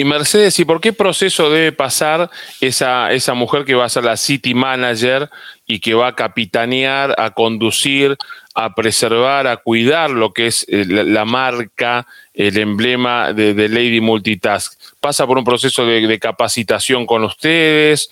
Y 0.00 0.04
Mercedes, 0.04 0.58
¿y 0.58 0.64
por 0.64 0.80
qué 0.80 0.94
proceso 0.94 1.50
debe 1.50 1.72
pasar 1.72 2.30
esa, 2.62 3.12
esa 3.12 3.34
mujer 3.34 3.66
que 3.66 3.74
va 3.74 3.84
a 3.84 3.88
ser 3.90 4.04
la 4.04 4.16
city 4.16 4.54
manager 4.54 5.28
y 5.66 5.80
que 5.80 5.92
va 5.92 6.08
a 6.08 6.14
capitanear, 6.14 7.14
a 7.18 7.32
conducir, 7.32 8.16
a 8.54 8.74
preservar, 8.74 9.46
a 9.46 9.58
cuidar 9.58 10.08
lo 10.08 10.32
que 10.32 10.46
es 10.46 10.64
eh, 10.70 10.86
la, 10.86 11.26
marca, 11.26 12.06
el 12.32 12.56
emblema 12.56 13.34
de, 13.34 13.68
Lady 13.68 14.00
Multitask? 14.00 14.72
¿Pasa 15.00 15.26
por 15.26 15.36
un 15.36 15.44
proceso 15.44 15.84
de, 15.84 16.06
de 16.06 16.18
capacitación 16.18 17.04
con 17.04 17.22
ustedes? 17.24 18.10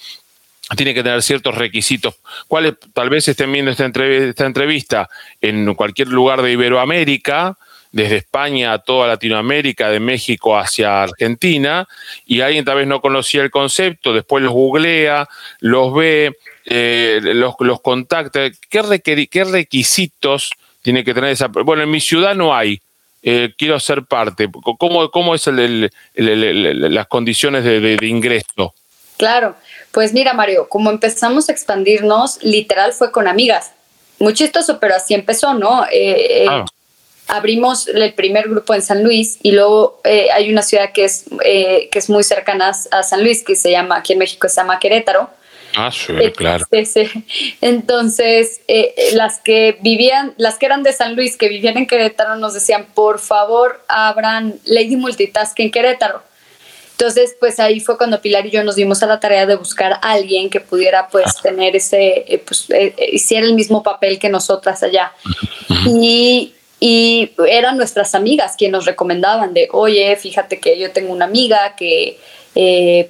Tiene 0.77 0.95
que 0.95 1.03
tener 1.03 1.23
ciertos 1.23 1.55
requisitos. 1.55 2.17
¿Cuáles 2.47 2.75
tal 2.93 3.11
vez 3.11 3.27
estén 3.29 3.53
viendo 3.53 3.71
esta, 3.71 3.85
entrevista 3.85 5.09
en 5.41 5.75
cualquier 5.75 6.09
lugar 6.09 6.43
de 6.43 6.53
Iberoamérica, 6.53 7.57
desde 7.91 8.17
España 8.17 8.75
a 8.75 8.79
toda 8.79 9.09
Latinoamérica, 9.09 9.89
de 9.89 9.99
México 9.99 10.59
hacia 10.59 11.03
Argentina, 11.03 11.89
y 12.27 12.43
alguien 12.43 12.65
tal 12.65 12.77
vez 12.77 12.87
no 12.87 13.01
conocía 13.01 13.43
el 13.43 13.51
concepto, 13.51 14.13
después 14.13 14.45
los 14.45 14.53
googlea, 14.53 15.27
los 15.61 15.95
ve, 15.95 16.37
eh, 16.67 17.21
los, 17.23 17.55
los, 17.61 17.81
contacta. 17.81 18.51
¿Qué, 18.69 19.29
¿Qué, 19.31 19.45
requisitos 19.45 20.51
tiene 20.83 21.03
que 21.03 21.15
tener 21.15 21.31
esa? 21.31 21.47
Bueno, 21.49 21.83
en 21.83 21.91
mi 21.91 22.01
ciudad 22.01 22.35
no 22.35 22.55
hay. 22.55 22.79
Eh, 23.23 23.55
quiero 23.57 23.81
ser 23.81 24.05
parte. 24.05 24.49
¿Cómo, 24.79 25.11
cómo 25.11 25.35
es 25.35 25.49
las 26.15 27.07
condiciones 27.07 27.65
de 27.65 27.99
ingreso? 28.03 28.75
Claro, 29.19 29.57
pues 29.99 30.12
mira, 30.12 30.33
Mario, 30.33 30.69
como 30.69 30.90
empezamos 30.90 31.49
a 31.49 31.52
expandirnos, 31.52 32.40
literal 32.45 32.93
fue 32.93 33.11
con 33.11 33.26
amigas. 33.26 33.73
Muy 34.21 34.33
chistoso, 34.33 34.78
pero 34.78 34.95
así 34.95 35.12
empezó, 35.12 35.55
¿no? 35.55 35.87
Eh, 35.87 36.45
eh. 36.45 36.64
Abrimos 37.26 37.88
el 37.88 38.14
primer 38.14 38.49
grupo 38.49 38.75
en 38.75 38.83
San 38.83 39.02
Luis 39.02 39.40
y 39.43 39.50
luego 39.50 40.00
eh, 40.05 40.28
hay 40.33 40.52
una 40.52 40.62
ciudad 40.62 40.93
que 40.93 41.02
es, 41.02 41.25
que 41.43 41.90
es 41.93 42.09
muy 42.09 42.23
cercana 42.23 42.71
a 42.93 43.02
San 43.02 43.25
Luis, 43.25 43.43
que 43.43 43.57
se 43.57 43.73
llama, 43.73 43.97
aquí 43.97 44.12
en 44.12 44.21
México 44.21 44.49
se 44.49 44.61
llama 44.61 44.78
Querétaro. 44.78 45.31
Ah, 45.75 45.90
sí, 45.90 46.14
claro. 46.37 46.64
Entonces, 47.61 48.61
las 49.14 49.40
que 49.40 49.78
vivían, 49.81 50.33
las 50.37 50.59
que 50.59 50.67
eran 50.67 50.85
de 50.85 50.93
San 50.93 51.17
Luis, 51.17 51.37
que 51.37 51.49
vivían 51.49 51.76
en 51.76 51.88
Querétaro, 51.88 52.37
nos 52.37 52.55
decían, 52.55 52.87
por 52.95 53.19
favor, 53.19 53.83
abran 53.88 54.61
Lady 54.64 54.95
Multitask 54.95 55.59
en 55.59 55.73
Querétaro. 55.73 56.23
Entonces, 57.00 57.37
pues 57.38 57.61
ahí 57.61 57.78
fue 57.78 57.97
cuando 57.97 58.21
Pilar 58.21 58.45
y 58.47 58.50
yo 58.50 58.64
nos 58.64 58.75
dimos 58.75 59.05
a 59.05 59.07
la 59.07 59.21
tarea 59.21 59.47
de 59.47 59.55
buscar 59.55 59.93
a 59.93 59.99
alguien 60.00 60.50
que 60.50 60.59
pudiera 60.59 61.07
pues 61.07 61.37
tener 61.40 61.76
ese, 61.76 62.25
eh, 62.26 62.43
pues 62.45 62.69
eh, 62.71 62.93
eh, 62.97 63.11
hiciera 63.12 63.47
el 63.47 63.55
mismo 63.55 63.85
papel 63.85 64.19
que 64.19 64.28
nosotras 64.28 64.83
allá. 64.83 65.12
Y, 65.87 66.55
y 66.81 67.31
eran 67.47 67.76
nuestras 67.76 68.17
amigas 68.17 68.57
quienes 68.59 68.73
nos 68.73 68.85
recomendaban 68.85 69.55
de, 69.55 69.69
oye, 69.71 70.17
fíjate 70.17 70.59
que 70.59 70.76
yo 70.76 70.90
tengo 70.90 71.12
una 71.12 71.26
amiga 71.26 71.76
que 71.76 72.19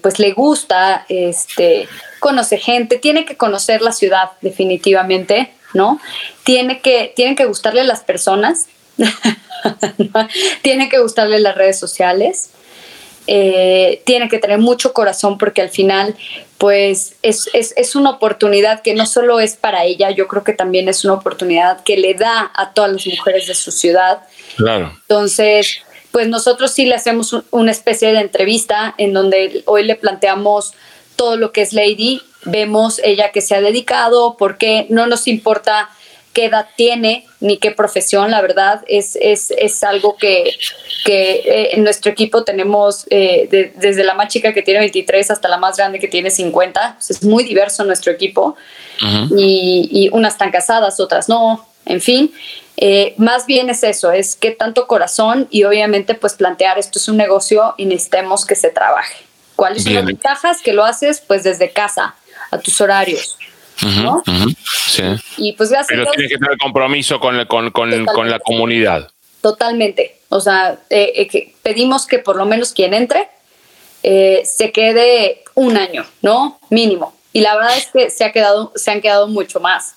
pues 0.02 0.18
le 0.18 0.33
gusta, 0.33 1.07
este, 1.09 1.88
conoce 2.21 2.59
gente, 2.59 2.99
tiene 2.99 3.25
que 3.25 3.38
conocer 3.38 3.80
la 3.80 3.92
ciudad 3.92 4.33
definitivamente, 4.42 5.54
¿no? 5.73 5.99
Tiene 6.45 6.83
que, 6.83 7.14
tienen 7.16 7.37
que 7.37 7.47
gustarle 7.47 7.85
las 7.85 8.00
personas 8.00 8.66
tiene 10.62 10.88
que 10.88 10.99
gustarle 10.99 11.40
las 11.40 11.54
redes 11.54 11.78
sociales. 11.78 12.50
Eh, 13.30 14.00
tiene 14.06 14.26
que 14.30 14.38
tener 14.38 14.58
mucho 14.58 14.94
corazón 14.94 15.37
porque 15.37 15.61
al 15.61 15.68
final 15.68 16.16
pues 16.56 17.16
es, 17.20 17.50
es, 17.52 17.75
es, 17.76 17.94
una 17.94 18.08
oportunidad 18.08 18.80
que 18.80 18.94
no 18.94 19.04
solo 19.04 19.38
es 19.38 19.54
para 19.54 19.85
ella, 19.85 20.11
yo 20.11 20.26
creo 20.28 20.44
que 20.44 20.54
también 20.54 20.88
es 20.88 21.04
una 21.04 21.12
oportunidad 21.12 21.82
que 21.82 21.99
le 21.99 22.14
da 22.14 22.50
a 22.54 22.73
todas 22.73 22.90
las 22.90 23.06
mujeres 23.06 23.47
de 23.47 23.54
su 23.54 23.70
ciudad. 23.70 24.23
Claro. 24.56 24.92
Entonces, 25.02 25.82
pues 26.11 26.26
nosotros 26.28 26.70
sí 26.70 26.87
le 26.87 26.94
hacemos 26.94 27.37
una 27.50 27.70
especie 27.70 28.12
de 28.14 28.20
entrevista 28.20 28.94
en 28.97 29.12
donde 29.12 29.62
hoy 29.66 29.85
le 29.85 29.94
planteamos 29.94 30.73
todo 31.14 31.37
lo 31.37 31.52
que 31.52 31.61
es 31.61 31.75
Lady, 31.75 32.23
vemos 32.47 32.99
ella 33.04 33.30
que 33.30 33.42
se 33.42 33.54
ha 33.54 33.61
dedicado, 33.61 34.37
porque 34.38 34.87
no 34.88 35.06
nos 35.06 35.28
importa 35.28 35.90
qué 36.32 36.47
edad 36.47 36.66
tiene 36.76 37.27
ni 37.40 37.59
qué 37.59 37.71
profesión, 37.71 38.30
la 38.30 38.40
verdad 38.40 38.83
es, 38.88 39.16
es, 39.21 39.52
es 39.57 39.85
algo 39.85 40.16
que, 40.16 40.50
que 41.04 41.35
eh, 41.35 41.68
en 41.75 41.85
nuestro 41.85 42.11
equipo 42.11 42.42
tenemos 42.42 43.07
eh, 43.11 43.73
desde 43.76 44.02
la 44.02 44.14
más 44.14 44.28
chica 44.28 44.52
que 44.52 44.62
tiene 44.62 44.80
23 44.80 45.30
hasta 45.30 45.49
la 45.49 45.57
más 45.57 45.76
grande 45.76 46.00
que 46.00 46.09
tiene 46.09 46.30
50, 46.30 46.99
es 47.09 47.23
muy 47.23 47.45
diverso 47.45 47.85
nuestro 47.85 48.12
equipo 48.12 48.57
y, 49.37 49.88
y, 49.92 50.09
unas 50.11 50.35
están 50.35 50.50
casadas, 50.50 50.99
otras 50.99 51.28
no, 51.28 51.66
en 51.87 52.00
fin. 52.00 52.33
Eh, 52.76 53.14
más 53.16 53.47
bien 53.47 53.71
es 53.71 53.83
eso, 53.83 54.12
es 54.12 54.37
qué 54.37 54.52
tanto 54.52 54.87
corazón 54.87 55.49
y 55.50 55.64
obviamente 55.64 56.14
pues 56.14 56.35
plantear 56.35 56.78
esto 56.78 57.00
es 57.00 57.09
un 57.09 57.16
negocio 57.16 57.75
y 57.76 57.87
necesitamos 57.87 58.45
que 58.47 58.54
se 58.54 58.71
trabaje. 58.71 59.16
¿Cuáles 59.57 59.83
son 59.83 59.95
las 59.95 60.04
ventajas? 60.04 60.62
Que 60.62 60.73
lo 60.73 60.85
haces 60.85 61.21
pues 61.26 61.42
desde 61.42 61.71
casa, 61.73 62.14
a 62.52 62.59
tus 62.59 62.80
horarios. 62.80 63.37
¿No? 63.82 64.23
sí. 64.64 65.02
Y 65.37 65.52
pues 65.52 65.70
gracias. 65.70 65.88
Pero 65.88 66.11
tienes 66.11 66.32
que 66.32 66.38
tener 66.38 66.58
compromiso 66.58 67.20
con, 67.20 67.44
con, 67.47 67.70
con, 67.70 68.06
con 68.06 68.30
la 68.30 68.38
comunidad. 68.38 69.11
Totalmente. 69.40 70.16
O 70.28 70.40
sea, 70.40 70.78
eh, 70.90 71.28
eh, 71.32 71.54
pedimos 71.62 72.06
que 72.06 72.18
por 72.18 72.37
lo 72.37 72.44
menos 72.44 72.73
quien 72.73 72.94
entre 72.94 73.28
se 74.02 74.73
quede 74.73 75.42
un 75.54 75.76
año, 75.76 76.06
¿no? 76.23 76.58
Mínimo. 76.70 77.14
Y 77.32 77.40
la 77.40 77.54
verdad 77.56 77.76
es 77.76 77.88
que 77.92 78.11
se, 78.11 78.25
ha 78.25 78.32
quedado, 78.32 78.73
se 78.75 78.90
han 78.90 79.00
quedado 79.00 79.28
mucho 79.28 79.61
más. 79.61 79.94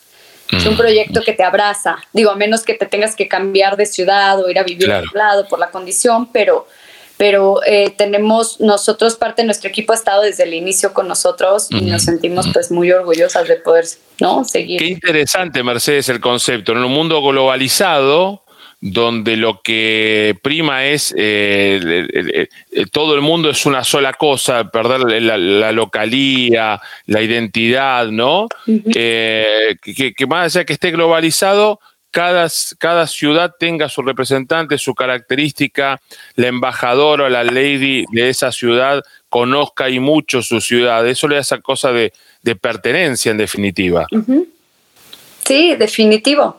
Es 0.51 0.65
un 0.65 0.75
proyecto 0.75 1.21
que 1.21 1.31
te 1.31 1.43
abraza. 1.43 1.97
Digo, 2.11 2.29
a 2.29 2.35
menos 2.35 2.63
que 2.63 2.73
te 2.73 2.85
tengas 2.85 3.15
que 3.15 3.29
cambiar 3.29 3.77
de 3.77 3.85
ciudad 3.85 4.38
o 4.43 4.50
ir 4.50 4.59
a 4.59 4.63
vivir 4.63 4.91
a 4.91 5.00
otro 5.00 5.11
lado 5.13 5.47
por 5.47 5.59
la 5.59 5.71
condición, 5.71 6.29
pero, 6.31 6.67
pero 7.21 7.61
eh, 7.67 7.91
tenemos 7.95 8.59
nosotros, 8.59 9.13
parte 9.13 9.43
de 9.43 9.45
nuestro 9.45 9.69
equipo 9.69 9.93
ha 9.93 9.95
estado 9.95 10.23
desde 10.23 10.41
el 10.41 10.55
inicio 10.55 10.91
con 10.91 11.07
nosotros 11.07 11.67
y 11.69 11.81
nos 11.81 12.01
sentimos 12.01 12.47
pues 12.51 12.71
muy 12.71 12.91
orgullosas 12.91 13.47
de 13.47 13.57
poder 13.57 13.85
¿no? 14.19 14.43
seguir. 14.43 14.79
Qué 14.79 14.87
interesante, 14.87 15.61
Mercedes, 15.61 16.09
el 16.09 16.19
concepto. 16.19 16.71
En 16.71 16.79
un 16.79 16.91
mundo 16.91 17.21
globalizado, 17.21 18.41
donde 18.79 19.37
lo 19.37 19.61
que 19.61 20.35
prima 20.41 20.85
es 20.85 21.13
eh, 21.15 22.47
todo 22.91 23.13
el 23.13 23.21
mundo 23.21 23.51
es 23.51 23.67
una 23.67 23.83
sola 23.83 24.13
cosa, 24.13 24.71
perder 24.71 25.21
la, 25.21 25.71
localía, 25.71 26.81
la 27.05 27.21
identidad, 27.21 28.07
¿no? 28.07 28.47
Eh, 28.65 29.75
que, 29.83 30.25
más 30.25 30.55
allá 30.55 30.65
que 30.65 30.73
esté 30.73 30.89
globalizado, 30.89 31.79
cada, 32.12 32.48
cada, 32.77 33.08
ciudad 33.08 33.56
tenga 33.58 33.89
su 33.89 34.01
representante, 34.01 34.77
su 34.77 34.94
característica, 34.94 36.00
la 36.36 36.48
embajadora 36.48 37.25
o 37.25 37.30
la 37.30 37.44
lady 37.44 38.06
de 38.12 38.30
esa 38.30 38.51
ciudad 38.51 39.01
conozca 39.30 39.89
y 39.89 40.00
mucho 40.00 40.41
su 40.41 40.60
ciudad. 40.60 41.08
Eso 41.08 41.27
le 41.27 41.36
da 41.36 41.41
esa 41.41 41.60
cosa 41.60 41.91
de, 41.91 42.12
pertenencia, 42.60 43.32
en 43.32 43.38
definitiva. 43.38 44.08
Sí, 45.46 45.75
definitivo. 45.75 46.58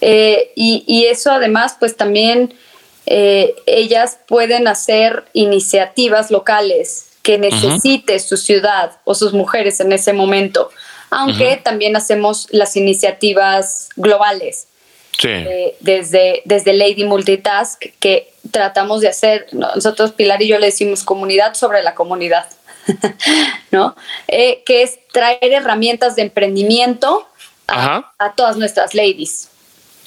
Eh, 0.00 0.52
y, 0.54 1.04
eso 1.06 1.30
además, 1.32 1.76
pues 1.78 1.96
también 1.96 2.54
eh, 3.06 3.54
ellas 3.66 4.18
pueden 4.26 4.68
hacer 4.68 5.24
iniciativas 5.32 6.30
locales 6.30 7.10
que 7.22 7.36
necesite 7.36 8.20
su 8.20 8.38
ciudad 8.38 8.92
o 9.04 9.14
sus 9.14 9.34
mujeres 9.34 9.80
en 9.80 9.92
ese 9.92 10.14
momento, 10.14 10.70
aunque 11.10 11.60
también 11.62 11.94
hacemos 11.94 12.46
las 12.50 12.74
iniciativas 12.76 13.90
globales. 13.96 14.67
Eh, 15.24 15.76
desde, 15.80 16.42
desde 16.44 16.72
Lady 16.72 17.04
Multitask, 17.04 17.82
que 17.98 18.32
tratamos 18.50 19.00
de 19.00 19.08
hacer, 19.08 19.46
nosotros 19.52 20.12
Pilar 20.12 20.42
y 20.42 20.48
yo 20.48 20.58
le 20.58 20.66
decimos 20.66 21.02
comunidad 21.02 21.54
sobre 21.54 21.82
la 21.82 21.94
comunidad, 21.94 22.46
¿no? 23.70 23.96
que 24.28 24.82
es 24.82 24.98
traer 25.12 25.52
herramientas 25.52 26.16
de 26.16 26.22
emprendimiento 26.22 27.28
a, 27.66 28.12
a 28.18 28.34
todas 28.34 28.56
nuestras 28.56 28.94
ladies 28.94 29.48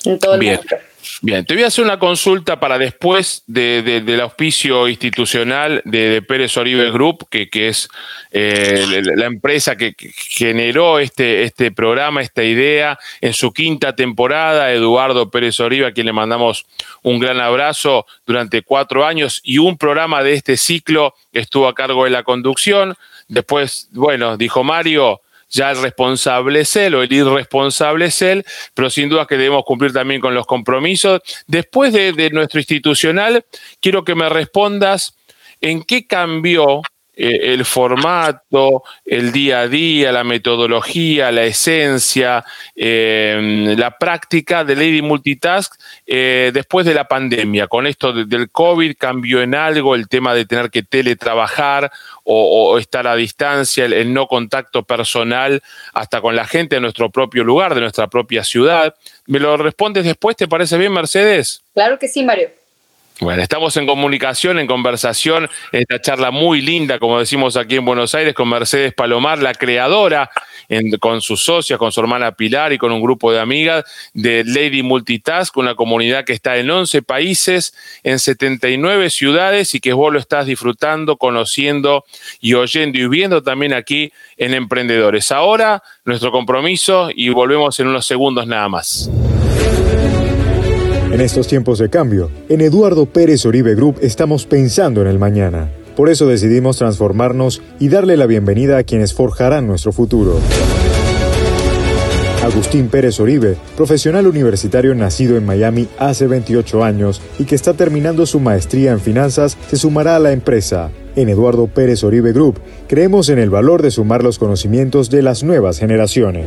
en 0.05 0.19
todo 0.19 0.35
el 0.35 0.39
Bien. 0.39 0.55
mundo. 0.55 0.77
Bien, 1.21 1.45
te 1.45 1.53
voy 1.53 1.63
a 1.63 1.67
hacer 1.67 1.83
una 1.83 1.99
consulta 1.99 2.59
para 2.59 2.77
después 2.77 3.43
del 3.47 4.21
auspicio 4.21 4.87
institucional 4.87 5.81
de, 5.85 6.21
Pérez 6.21 6.55
Oribe 6.57 6.91
Group, 6.91 7.27
que, 7.29 7.49
es 7.67 7.89
eh, 8.31 9.01
la 9.15 9.25
empresa 9.25 9.75
que, 9.75 9.95
generó 10.15 10.99
este, 10.99 11.43
este 11.43 11.71
programa, 11.71 12.21
esta 12.21 12.43
idea 12.43 12.97
en 13.19 13.33
su 13.33 13.51
quinta 13.51 13.95
temporada. 13.95 14.71
Eduardo 14.71 15.29
Pérez 15.29 15.59
Oribe, 15.59 15.87
a 15.87 15.91
quien 15.91 16.05
le 16.05 16.13
mandamos 16.13 16.65
un 17.03 17.19
gran 17.19 17.39
abrazo 17.39 18.05
durante 18.25 18.61
cuatro 18.61 19.05
años 19.05 19.41
y 19.43 19.57
un 19.57 19.77
programa 19.77 20.23
de 20.23 20.33
este 20.33 20.57
ciclo 20.57 21.13
estuvo 21.33 21.67
a 21.67 21.75
cargo 21.75 22.05
de 22.05 22.11
la 22.11 22.23
conducción. 22.23 22.95
Después, 23.27 23.89
bueno, 23.91 24.37
dijo 24.37 24.63
Mario, 24.63 25.21
ya 25.51 25.71
el 25.71 25.81
responsable 25.81 26.61
es 26.61 26.75
él 26.75 26.95
o 26.95 27.03
el 27.03 27.11
irresponsable 27.11 28.05
es 28.05 28.21
él, 28.21 28.45
pero 28.73 28.89
sin 28.89 29.09
duda 29.09 29.27
que 29.27 29.37
debemos 29.37 29.63
cumplir 29.65 29.93
también 29.93 30.21
con 30.21 30.33
los 30.33 30.45
compromisos. 30.45 31.21
Después 31.45 31.93
de, 31.93 32.29
nuestro 32.31 32.59
institucional, 32.59 33.45
quiero 33.79 34.03
que 34.03 34.15
me 34.15 34.29
respondas 34.29 35.15
en 35.59 35.83
qué 35.83 36.07
cambió 36.07 36.81
eh, 37.23 37.53
el 37.53 37.65
formato, 37.65 38.81
el 39.05 39.31
día 39.31 39.59
a 39.59 39.67
día, 39.67 40.11
la 40.11 40.23
metodología, 40.23 41.31
la 41.31 41.43
esencia, 41.43 42.43
eh, 42.75 43.75
la 43.77 43.95
práctica 43.95 44.63
de 44.63 44.75
Lady 44.75 45.03
Multitask 45.03 45.71
eh, 46.07 46.49
después 46.51 46.83
de 46.83 46.95
la 46.95 47.07
pandemia. 47.07 47.67
Con 47.67 47.85
esto 47.85 48.11
del 48.11 48.49
COVID 48.49 48.95
cambió 48.97 49.43
en 49.43 49.53
algo 49.53 49.93
el 49.93 50.07
tema 50.07 50.33
de 50.33 50.47
tener 50.47 50.71
que 50.71 50.81
teletrabajar 50.81 51.91
o, 52.23 52.79
estar 52.79 53.05
a 53.05 53.15
distancia, 53.15 53.85
el, 53.85 54.11
no 54.11 54.25
contacto 54.25 54.81
personal 54.81 55.61
hasta 55.93 56.21
con 56.21 56.35
la 56.35 56.47
gente 56.47 56.77
de 56.77 56.81
nuestro 56.81 57.11
propio 57.11 57.43
lugar, 57.43 57.75
de 57.75 57.81
nuestra 57.81 58.07
propia 58.07 58.43
ciudad. 58.43 58.95
¿Me 59.27 59.39
lo 59.39 59.57
respondes 59.57 60.05
después? 60.05 60.35
¿Te 60.35 60.47
parece 60.47 60.75
bien, 60.79 60.91
Mercedes? 60.91 61.61
Claro 61.75 61.99
que 61.99 62.07
sí, 62.07 62.23
Mario. 62.23 62.49
Bueno, 63.21 63.43
estamos 63.43 63.77
en 63.77 63.85
comunicación, 63.85 64.57
en 64.57 64.65
conversación, 64.65 65.47
esta 65.71 66.01
charla 66.01 66.31
muy 66.31 66.59
linda, 66.59 66.97
como 66.97 67.19
decimos 67.19 67.55
aquí 67.55 67.75
en 67.75 67.85
Buenos 67.85 68.15
Aires, 68.15 68.33
con 68.33 68.49
Mercedes 68.49 68.95
Palomar, 68.95 69.37
la 69.43 69.53
creadora, 69.53 70.31
con 70.99 71.21
sus 71.21 71.43
socias, 71.43 71.77
con 71.77 71.91
su 71.91 71.99
hermana 71.99 72.31
Pilar 72.31 72.73
y 72.73 72.79
con 72.79 72.91
un 72.91 72.99
grupo 72.99 73.31
de 73.31 73.39
amigas 73.39 73.83
de 74.15 74.43
Lady 74.43 74.81
Multitask, 74.81 75.55
una 75.55 75.75
comunidad 75.75 76.25
que 76.25 76.33
está 76.33 76.57
en 76.57 76.71
11 76.71 77.03
países, 77.03 77.75
en 78.03 78.17
79 78.17 79.11
ciudades 79.11 79.75
y 79.75 79.81
que 79.81 79.93
vos 79.93 80.11
lo 80.11 80.17
estás 80.17 80.47
disfrutando, 80.47 81.17
conociendo 81.17 82.05
y 82.39 82.55
oyendo 82.55 82.97
y 82.97 83.07
viendo 83.07 83.43
también 83.43 83.75
aquí 83.75 84.11
en 84.37 84.55
Emprendedores. 84.55 85.31
Ahora, 85.31 85.83
nuestro 86.05 86.31
compromiso 86.31 87.11
y 87.13 87.29
volvemos 87.29 87.79
en 87.79 87.87
unos 87.87 88.07
segundos 88.07 88.47
nada 88.47 88.67
más. 88.67 89.11
En 91.11 91.19
estos 91.19 91.47
tiempos 91.47 91.77
de 91.77 91.89
cambio, 91.89 92.31
en 92.47 92.61
Eduardo 92.61 93.05
Pérez 93.05 93.45
Oribe 93.45 93.75
Group 93.75 93.97
estamos 94.01 94.45
pensando 94.45 95.01
en 95.01 95.07
el 95.07 95.19
mañana. 95.19 95.69
Por 95.97 96.09
eso 96.09 96.25
decidimos 96.25 96.77
transformarnos 96.77 97.61
y 97.79 97.89
darle 97.89 98.15
la 98.15 98.27
bienvenida 98.27 98.77
a 98.77 98.83
quienes 98.83 99.13
forjarán 99.13 99.67
nuestro 99.67 99.91
futuro. 99.91 100.39
Agustín 102.41 102.87
Pérez 102.87 103.19
Oribe, 103.19 103.57
profesional 103.75 104.25
universitario 104.25 104.95
nacido 104.95 105.35
en 105.35 105.45
Miami 105.45 105.89
hace 105.99 106.27
28 106.27 106.81
años 106.81 107.21
y 107.37 107.43
que 107.43 107.55
está 107.55 107.73
terminando 107.73 108.25
su 108.25 108.39
maestría 108.39 108.93
en 108.93 109.01
finanzas, 109.01 109.57
se 109.69 109.75
sumará 109.75 110.15
a 110.15 110.19
la 110.19 110.31
empresa. 110.31 110.91
En 111.17 111.27
Eduardo 111.27 111.67
Pérez 111.67 112.05
Oribe 112.05 112.31
Group 112.31 112.59
creemos 112.87 113.27
en 113.27 113.37
el 113.37 113.49
valor 113.49 113.81
de 113.81 113.91
sumar 113.91 114.23
los 114.23 114.39
conocimientos 114.39 115.09
de 115.09 115.23
las 115.23 115.43
nuevas 115.43 115.77
generaciones. 115.77 116.45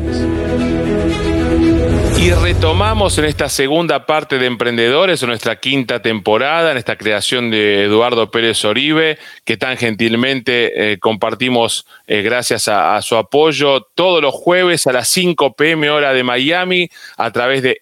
Retomamos 2.45 3.17
en 3.17 3.25
esta 3.25 3.49
segunda 3.49 4.05
parte 4.05 4.39
de 4.39 4.45
Emprendedores, 4.45 5.23
en 5.23 5.31
nuestra 5.31 5.61
quinta 5.61 6.03
temporada, 6.03 6.73
en 6.73 6.77
esta 6.77 6.97
creación 6.97 7.51
de 7.51 7.85
Eduardo 7.85 8.31
Pérez 8.31 8.67
Oribe, 8.67 9.19
que 9.47 9.57
tan 9.57 9.79
gentilmente 9.79 10.93
eh, 10.93 10.99
compartimos 10.99 11.87
eh, 12.07 12.21
gracias 12.21 12.69
a, 12.69 13.01
su 13.01 13.17
apoyo 13.17 13.81
todos 13.95 14.21
los 14.21 14.35
jueves 14.35 14.87
a 14.87 14.93
las 14.93 15.09
5 15.09 15.55
pm 15.55 15.89
hora 15.89 16.13
de 16.13 16.23
Miami 16.23 16.91
a 17.17 17.31
través 17.31 17.63
de 17.63 17.81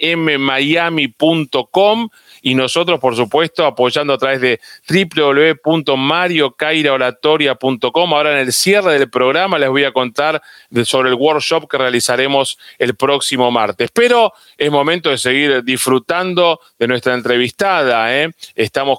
nmmiami.com 0.00 2.08
y 2.42 2.54
nosotros, 2.54 3.00
por 3.00 3.16
supuesto, 3.16 3.64
apoyando 3.64 4.12
a 4.14 4.18
través 4.18 4.40
de 4.40 4.60
www.mariocairaoratoria.com. 5.64 8.14
Ahora 8.14 8.32
en 8.32 8.38
el 8.38 8.52
cierre 8.52 8.98
del 8.98 9.08
programa 9.08 9.56
les 9.58 9.70
voy 9.70 9.84
a 9.84 9.92
contar 9.92 10.42
sobre 10.84 11.10
el 11.10 11.14
workshop 11.14 11.70
que 11.70 11.78
realizaremos 11.78 12.58
el 12.78 12.96
próximo 12.96 13.52
martes. 13.52 13.90
Pero 13.94 14.32
es 14.58 14.70
momento 14.70 15.10
de 15.10 15.18
seguir 15.18 15.62
disfrutando 15.62 16.58
de 16.78 16.88
nuestra 16.88 17.14
entrevistada. 17.14 18.12
¿eh? 18.14 18.30
Estamos 18.56 18.98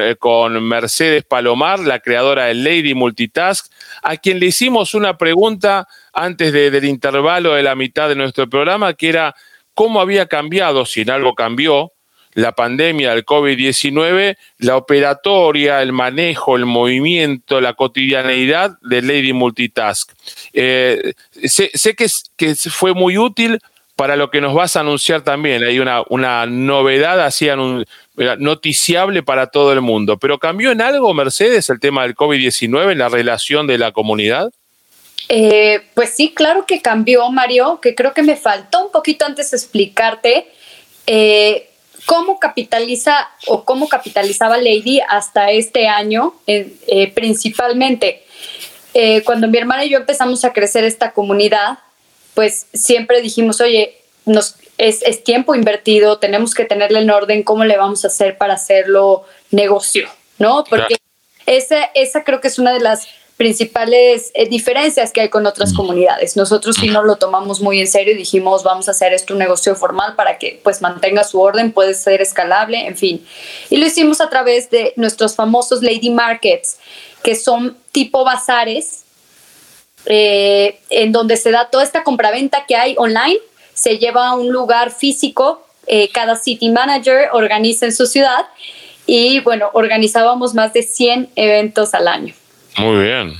eh, 0.00 0.16
con 0.18 0.62
Mercedes 0.62 1.24
Palomar, 1.24 1.80
la 1.80 1.98
creadora 1.98 2.44
de 2.44 2.54
Lady 2.54 2.94
Multitask, 2.94 3.66
a 4.02 4.16
quien 4.16 4.38
le 4.38 4.46
hicimos 4.46 4.94
una 4.94 5.18
pregunta 5.18 5.88
antes 6.12 6.52
del 6.52 6.84
intervalo 6.84 7.54
de 7.54 7.64
la 7.64 7.74
mitad 7.74 8.08
de 8.08 8.14
nuestro 8.14 8.48
programa, 8.48 8.94
que 8.94 9.08
era 9.08 9.34
cómo 9.74 10.00
había 10.00 10.26
cambiado, 10.26 10.86
si 10.86 11.00
en 11.00 11.10
algo 11.10 11.34
cambió, 11.34 11.93
la 12.34 12.52
pandemia 12.52 13.10
del 13.14 13.24
COVID-19, 13.24 14.36
la 14.58 14.76
operatoria, 14.76 15.82
el 15.82 15.92
manejo, 15.92 16.56
el 16.56 16.66
movimiento, 16.66 17.60
la 17.60 17.74
cotidianeidad 17.74 18.78
de 18.82 19.02
Lady 19.02 19.32
Multitask. 19.32 20.12
Eh, 20.52 21.14
sé, 21.44 21.70
que, 21.94 22.06
que, 22.36 22.54
fue 22.54 22.92
muy 22.92 23.18
útil 23.18 23.60
para 23.96 24.16
lo 24.16 24.30
que 24.30 24.40
nos 24.40 24.54
vas 24.54 24.76
a 24.76 24.80
anunciar 24.80 25.22
también. 25.22 25.62
Hay 25.62 25.78
una, 25.78 26.02
una 26.08 26.46
novedad 26.46 27.20
así 27.20 27.48
noticiable 28.38 29.22
para 29.22 29.46
todo 29.48 29.72
el 29.72 29.80
mundo. 29.80 30.18
¿Pero 30.18 30.38
cambió 30.38 30.72
en 30.72 30.80
algo, 30.80 31.14
Mercedes, 31.14 31.70
el 31.70 31.80
tema 31.80 32.02
del 32.02 32.16
COVID-19 32.16 32.92
en 32.92 32.98
la 32.98 33.08
relación 33.08 33.66
de 33.66 33.78
la 33.78 33.92
comunidad? 33.92 34.50
Eh, 35.28 35.80
pues 35.94 36.10
sí, 36.10 36.32
claro 36.34 36.66
que 36.66 36.82
cambió, 36.82 37.30
Mario, 37.30 37.78
que 37.80 37.94
creo 37.94 38.12
que 38.12 38.22
me 38.22 38.36
faltó 38.36 38.84
un 38.84 38.92
poquito 38.92 39.24
antes 39.24 39.52
explicarte 39.52 40.48
eh, 41.06 41.70
cómo 42.06 42.38
capitaliza 42.38 43.28
o 43.46 43.64
cómo 43.64 43.88
capitalizaba 43.88 44.58
Lady 44.58 45.00
hasta 45.08 45.50
este 45.50 45.88
año, 45.88 46.34
eh, 46.46 47.12
principalmente. 47.14 48.22
cuando 49.24 49.48
mi 49.48 49.58
hermana 49.58 49.84
y 49.84 49.90
yo 49.90 49.98
empezamos 49.98 50.44
a 50.44 50.52
crecer 50.52 50.84
esta 50.84 51.12
comunidad, 51.12 51.78
pues 52.34 52.66
siempre 52.72 53.20
dijimos, 53.20 53.60
oye, 53.60 53.96
nos, 54.26 54.56
es, 54.78 55.24
tiempo 55.24 55.54
invertido, 55.54 56.18
tenemos 56.18 56.54
que 56.54 56.64
tenerle 56.64 57.00
en 57.00 57.10
orden 57.10 57.42
cómo 57.42 57.64
le 57.64 57.76
vamos 57.76 58.04
a 58.04 58.08
hacer 58.08 58.36
para 58.36 58.54
hacerlo 58.54 59.24
negocio, 59.50 60.08
¿no? 60.38 60.64
Porque 60.64 60.96
esa, 61.46 61.84
esa 61.94 62.24
creo 62.24 62.40
que 62.40 62.48
es 62.48 62.58
una 62.58 62.72
de 62.72 62.80
las 62.80 63.06
principales 63.36 64.30
eh, 64.34 64.48
diferencias 64.48 65.12
que 65.12 65.22
hay 65.22 65.28
con 65.28 65.46
otras 65.46 65.72
mm. 65.72 65.76
comunidades. 65.76 66.36
Nosotros 66.36 66.76
sí 66.80 66.88
nos 66.88 67.04
lo 67.04 67.16
tomamos 67.16 67.60
muy 67.60 67.80
en 67.80 67.88
serio 67.88 68.14
y 68.14 68.16
dijimos, 68.16 68.62
vamos 68.62 68.88
a 68.88 68.92
hacer 68.92 69.12
esto 69.12 69.32
un 69.32 69.40
negocio 69.40 69.74
formal 69.74 70.14
para 70.14 70.38
que 70.38 70.60
pues 70.62 70.80
mantenga 70.80 71.24
su 71.24 71.40
orden, 71.40 71.72
puede 71.72 71.94
ser 71.94 72.22
escalable, 72.22 72.86
en 72.86 72.96
fin. 72.96 73.26
Y 73.70 73.78
lo 73.78 73.86
hicimos 73.86 74.20
a 74.20 74.30
través 74.30 74.70
de 74.70 74.92
nuestros 74.96 75.34
famosos 75.34 75.82
Lady 75.82 76.10
Markets, 76.10 76.78
que 77.22 77.34
son 77.34 77.76
tipo 77.90 78.24
bazares, 78.24 79.02
eh, 80.06 80.78
en 80.90 81.12
donde 81.12 81.36
se 81.36 81.50
da 81.50 81.70
toda 81.70 81.82
esta 81.82 82.04
compraventa 82.04 82.66
que 82.66 82.76
hay 82.76 82.94
online, 82.98 83.38
se 83.72 83.98
lleva 83.98 84.28
a 84.28 84.34
un 84.34 84.52
lugar 84.52 84.92
físico, 84.92 85.66
eh, 85.86 86.10
cada 86.12 86.36
city 86.36 86.70
manager 86.70 87.30
organiza 87.32 87.86
en 87.86 87.92
su 87.92 88.06
ciudad 88.06 88.46
y 89.06 89.40
bueno, 89.40 89.70
organizábamos 89.74 90.54
más 90.54 90.72
de 90.72 90.82
100 90.82 91.30
eventos 91.34 91.94
al 91.94 92.08
año. 92.08 92.34
Muy 92.76 93.04
bien. 93.04 93.34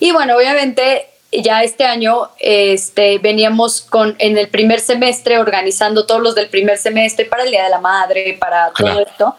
Y 0.00 0.12
bueno, 0.12 0.36
obviamente 0.36 1.06
ya 1.30 1.62
este 1.62 1.84
año 1.84 2.30
este, 2.38 3.18
veníamos 3.18 3.82
con 3.82 4.16
en 4.18 4.38
el 4.38 4.48
primer 4.48 4.80
semestre 4.80 5.38
organizando 5.38 6.06
todos 6.06 6.22
los 6.22 6.34
del 6.34 6.48
primer 6.48 6.78
semestre 6.78 7.26
para 7.26 7.44
el 7.44 7.50
Día 7.50 7.64
de 7.64 7.70
la 7.70 7.80
Madre, 7.80 8.36
para 8.40 8.72
todo 8.72 9.00
esto, 9.00 9.36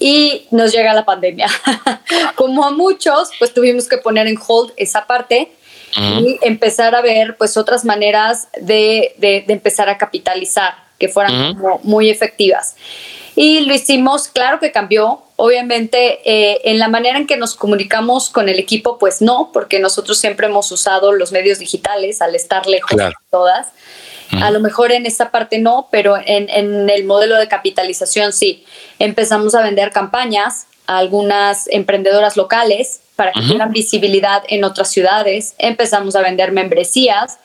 y 0.00 0.46
nos 0.50 0.72
llega 0.72 0.92
la 0.94 1.04
pandemia. 1.04 1.48
Como 2.34 2.64
a 2.64 2.70
muchos, 2.70 3.30
pues 3.38 3.54
tuvimos 3.54 3.88
que 3.88 3.98
poner 3.98 4.26
en 4.26 4.38
hold 4.46 4.72
esa 4.76 5.06
parte 5.06 5.52
y 5.96 6.38
empezar 6.42 6.94
a 6.94 7.00
ver 7.00 7.36
pues 7.36 7.56
otras 7.56 7.84
maneras 7.84 8.48
de, 8.60 9.14
de, 9.16 9.44
empezar 9.48 9.88
a 9.88 9.96
capitalizar 9.96 10.74
que 10.98 11.08
fueran 11.08 11.56
muy 11.82 12.10
efectivas. 12.10 12.76
Y 13.34 13.60
lo 13.60 13.72
hicimos, 13.72 14.28
claro 14.28 14.60
que 14.60 14.70
cambió. 14.70 15.22
Obviamente, 15.40 16.18
eh, 16.24 16.62
en 16.64 16.80
la 16.80 16.88
manera 16.88 17.16
en 17.16 17.24
que 17.24 17.36
nos 17.36 17.54
comunicamos 17.54 18.28
con 18.28 18.48
el 18.48 18.58
equipo, 18.58 18.98
pues 18.98 19.22
no, 19.22 19.50
porque 19.52 19.78
nosotros 19.78 20.18
siempre 20.18 20.48
hemos 20.48 20.72
usado 20.72 21.12
los 21.12 21.30
medios 21.30 21.60
digitales 21.60 22.20
al 22.20 22.34
estar 22.34 22.66
lejos 22.66 22.96
de 22.96 23.12
todas. 23.30 23.68
A 24.42 24.50
lo 24.50 24.58
mejor 24.58 24.90
en 24.90 25.06
esa 25.06 25.30
parte 25.30 25.60
no, 25.60 25.86
pero 25.92 26.16
en, 26.16 26.48
en, 26.50 26.90
el 26.90 27.04
modelo 27.04 27.36
de 27.36 27.46
capitalización 27.46 28.32
sí. 28.32 28.64
Empezamos 28.98 29.54
a 29.54 29.62
vender 29.62 29.92
campañas 29.92 30.66
a 30.88 30.98
algunas 30.98 31.68
emprendedoras 31.68 32.36
locales 32.36 32.98
para 33.14 33.30
que 33.30 33.42
tengan 33.42 33.70
visibilidad 33.70 34.42
en 34.48 34.64
otras 34.64 34.90
ciudades. 34.90 35.54
Empezamos 35.58 36.16
a 36.16 36.20
vender 36.20 36.50
membresías 36.50 37.38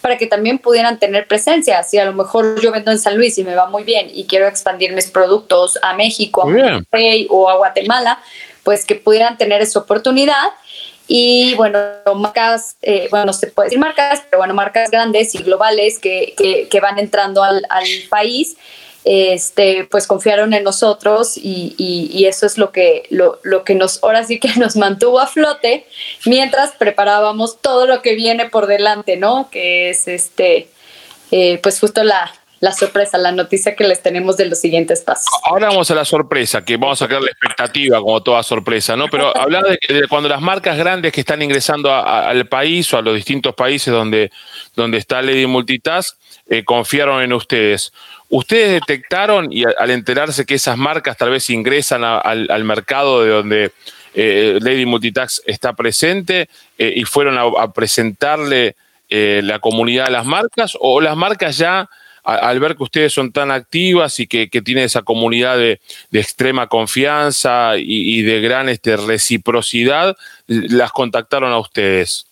para 0.00 0.18
que 0.18 0.26
también 0.26 0.58
pudieran 0.58 0.98
tener 0.98 1.26
presencia. 1.26 1.82
Si 1.82 1.98
a 1.98 2.04
lo 2.04 2.12
mejor 2.12 2.60
yo 2.60 2.72
vendo 2.72 2.90
en 2.90 2.98
San 2.98 3.16
Luis 3.16 3.38
y 3.38 3.44
me 3.44 3.54
va 3.54 3.66
muy 3.66 3.84
bien 3.84 4.08
y 4.12 4.24
quiero 4.24 4.46
expandir 4.46 4.92
mis 4.92 5.10
productos 5.10 5.78
a 5.82 5.94
México, 5.94 6.42
a 6.42 6.46
Monterrey 6.46 7.26
o 7.30 7.48
a 7.48 7.56
Guatemala, 7.56 8.20
pues 8.62 8.84
que 8.84 8.94
pudieran 8.94 9.38
tener 9.38 9.62
esa 9.62 9.78
oportunidad. 9.78 10.48
Y 11.06 11.54
bueno, 11.56 11.78
marcas, 12.14 12.76
eh, 12.82 13.08
bueno, 13.10 13.26
no 13.26 13.32
se 13.32 13.48
puede 13.48 13.66
decir 13.66 13.80
marcas, 13.80 14.22
pero 14.30 14.38
bueno, 14.38 14.54
marcas 14.54 14.90
grandes 14.90 15.34
y 15.34 15.38
globales 15.38 15.98
que, 15.98 16.34
que, 16.36 16.68
que 16.68 16.80
van 16.80 17.00
entrando 17.00 17.42
al, 17.42 17.66
al 17.68 17.86
país 18.08 18.56
este, 19.04 19.84
pues 19.90 20.06
confiaron 20.06 20.52
en 20.52 20.62
nosotros 20.62 21.36
y, 21.36 21.74
y, 21.78 22.26
eso 22.26 22.44
es 22.44 22.58
lo 22.58 22.70
que, 22.70 23.04
lo, 23.10 23.38
lo, 23.42 23.64
que 23.64 23.74
nos, 23.74 24.02
ahora 24.02 24.24
sí 24.24 24.38
que 24.38 24.50
nos 24.56 24.76
mantuvo 24.76 25.20
a 25.20 25.26
flote 25.26 25.86
mientras 26.26 26.72
preparábamos 26.72 27.60
todo 27.60 27.86
lo 27.86 28.02
que 28.02 28.14
viene 28.14 28.50
por 28.50 28.66
delante, 28.66 29.16
¿no? 29.16 29.48
Que 29.50 29.90
es 29.90 30.06
este, 30.06 30.68
eh, 31.30 31.58
pues 31.62 31.80
justo 31.80 32.04
la, 32.04 32.30
la 32.60 32.72
sorpresa, 32.72 33.16
la 33.16 33.32
noticia 33.32 33.74
que 33.74 33.84
les 33.84 34.02
tenemos 34.02 34.36
de 34.36 34.44
los 34.44 34.58
siguientes 34.58 35.00
pasos. 35.00 35.26
Ahora 35.44 35.68
vamos 35.68 35.90
a 35.90 35.94
la 35.94 36.04
sorpresa, 36.04 36.62
que 36.62 36.76
vamos 36.76 37.00
a 37.00 37.06
crear 37.06 37.22
la 37.22 37.30
expectativa 37.30 37.98
como 38.00 38.22
toda 38.22 38.42
sorpresa, 38.42 38.96
¿no? 38.96 39.08
Pero 39.08 39.34
hablar 39.34 39.64
de, 39.64 39.94
de, 39.94 40.08
cuando 40.08 40.28
las 40.28 40.42
marcas 40.42 40.76
grandes 40.76 41.10
que 41.10 41.22
están 41.22 41.40
ingresando 41.40 41.92
al 41.92 42.46
país 42.46 42.92
o 42.92 42.98
a 42.98 43.02
los 43.02 43.14
distintos 43.14 43.54
países 43.54 43.92
donde, 43.92 44.30
donde 44.76 44.98
está 44.98 45.22
Lady 45.22 45.46
Multitask, 45.46 46.16
eh, 46.48 46.64
confiaron 46.64 47.22
en 47.22 47.32
ustedes. 47.32 47.92
¿Ustedes 48.28 48.72
detectaron 48.72 49.52
y 49.52 49.64
al 49.64 49.90
enterarse 49.90 50.46
que 50.46 50.54
esas 50.54 50.76
marcas 50.76 51.16
tal 51.16 51.30
vez 51.30 51.50
ingresan 51.50 52.02
al, 52.04 52.64
mercado 52.64 53.24
de 53.24 53.30
donde 53.30 53.72
eh, 54.14 54.58
Lady 54.60 54.86
Multitax 54.86 55.42
está 55.46 55.72
presente 55.72 56.48
eh, 56.78 56.92
y 56.96 57.04
fueron 57.04 57.38
a, 57.38 57.72
presentarle 57.72 58.76
la 59.08 59.58
comunidad 59.58 60.04
de 60.04 60.12
las 60.12 60.24
marcas 60.24 60.76
o 60.78 61.00
las 61.00 61.16
marcas 61.16 61.58
ya 61.58 61.88
al 62.22 62.60
ver 62.60 62.76
que 62.76 62.82
ustedes 62.82 63.12
son 63.12 63.32
tan 63.32 63.50
activas 63.50 64.20
y 64.20 64.26
que, 64.26 64.46
tienen 64.48 64.84
esa 64.84 65.02
comunidad 65.02 65.58
de, 65.58 65.80
extrema 66.12 66.68
confianza 66.68 67.72
y, 67.76 68.22
de 68.22 68.40
gran 68.40 68.68
este, 68.68 68.96
reciprocidad, 68.96 70.16
las 70.46 70.92
contactaron 70.92 71.52
a 71.52 71.58
ustedes? 71.58 72.29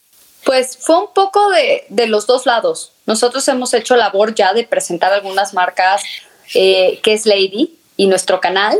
Pues 0.48 0.78
fue 0.80 0.98
un 0.98 1.12
poco 1.12 1.50
de, 1.50 1.84
de, 1.90 2.06
los 2.06 2.26
dos 2.26 2.46
lados. 2.46 2.92
Nosotros 3.04 3.46
hemos 3.48 3.74
hecho 3.74 3.96
labor 3.96 4.34
ya 4.34 4.54
de 4.54 4.64
presentar 4.64 5.12
algunas 5.12 5.52
marcas 5.52 6.02
eh, 6.54 7.00
que 7.02 7.12
es 7.12 7.26
Lady 7.26 7.78
y 7.98 8.06
nuestro 8.06 8.40
canal, 8.40 8.78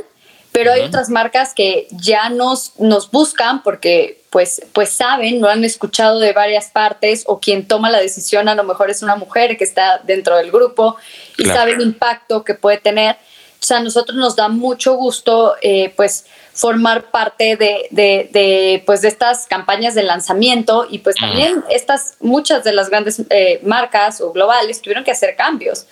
pero 0.51 0.73
hay 0.73 0.81
otras 0.81 1.11
marcas 1.11 1.53
que 1.53 1.87
ya 1.91 2.31
nos, 2.31 2.73
nos 2.79 3.11
buscan 3.11 3.63
porque 3.63 4.23
pues, 4.31 4.63
pues 4.73 4.89
saben, 4.89 5.43
lo 5.43 5.51
han 5.51 5.63
escuchado 5.63 6.21
de 6.21 6.33
varias 6.33 6.71
partes 6.71 7.25
o 7.27 7.39
quien 7.39 7.69
toma 7.69 7.91
la 7.91 8.01
decisión 8.01 8.49
a 8.49 8.55
lo 8.55 8.65
mejor 8.65 8.89
es 8.89 9.03
una 9.03 9.17
mujer 9.17 9.59
que 9.59 9.65
está 9.65 9.99
dentro 9.99 10.39
del 10.39 10.51
grupo 10.51 10.97
y 11.37 11.45
sabe 11.45 11.73
el 11.73 11.83
impacto 11.83 12.45
que 12.45 12.55
puede 12.55 12.79
tener. 12.79 13.19
O 13.61 13.64
sea, 13.64 13.79
a 13.79 13.81
nosotros 13.81 14.16
nos 14.16 14.37
da 14.37 14.49
mucho 14.49 14.94
gusto 14.94 15.57
eh, 15.62 15.92
pues 15.97 16.27
formar 16.53 17.11
parte 17.11 17.57
de, 17.57 17.88
de, 17.90 18.83
pues, 18.87 19.03
de 19.03 19.09
estas 19.09 19.47
campañas 19.47 19.94
de 19.94 20.03
lanzamiento 20.03 20.87
y 20.88 20.99
pues 20.99 21.16
también 21.16 21.64
estas, 21.71 22.16
muchas 22.21 22.64
de 22.64 22.73
las 22.73 22.88
grandes 22.90 23.23
eh, 23.31 23.61
marcas 23.64 24.21
o 24.21 24.33
globales 24.33 24.83
tuvieron 24.83 25.05
que 25.05 25.11
hacer 25.11 25.37
cambios. 25.37 25.87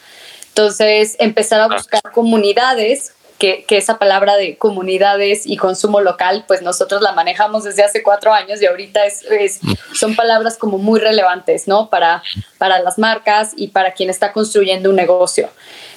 Entonces, 0.49 1.17
empezar 1.19 1.61
a 1.61 1.69
buscar 1.69 2.01
comunidades, 2.13 3.13
que, 3.39 3.65
que, 3.65 3.77
esa 3.77 3.99
palabra 3.99 4.37
de 4.37 4.57
comunidades 4.57 5.47
y 5.47 5.57
consumo 5.57 6.01
local, 6.01 6.45
pues 6.49 6.63
nosotros 6.63 7.03
la 7.03 7.13
manejamos 7.13 7.65
desde 7.65 7.85
hace 7.85 8.03
cuatro 8.03 8.33
años 8.33 8.63
y 8.63 8.67
ahorita 8.67 9.05
es, 9.05 9.61
son 9.95 10.17
palabras 10.17 10.57
como 10.57 10.79
muy 10.79 10.99
relevantes, 10.99 11.69
¿no? 11.69 11.91
Para, 11.91 12.23
para 12.59 12.81
las 12.81 12.99
marcas 12.99 13.53
y 13.55 13.69
para 13.69 13.93
quien 13.93 14.09
está 14.09 14.33
construyendo 14.33 14.89
un 14.91 14.97
negocio. 14.97 15.51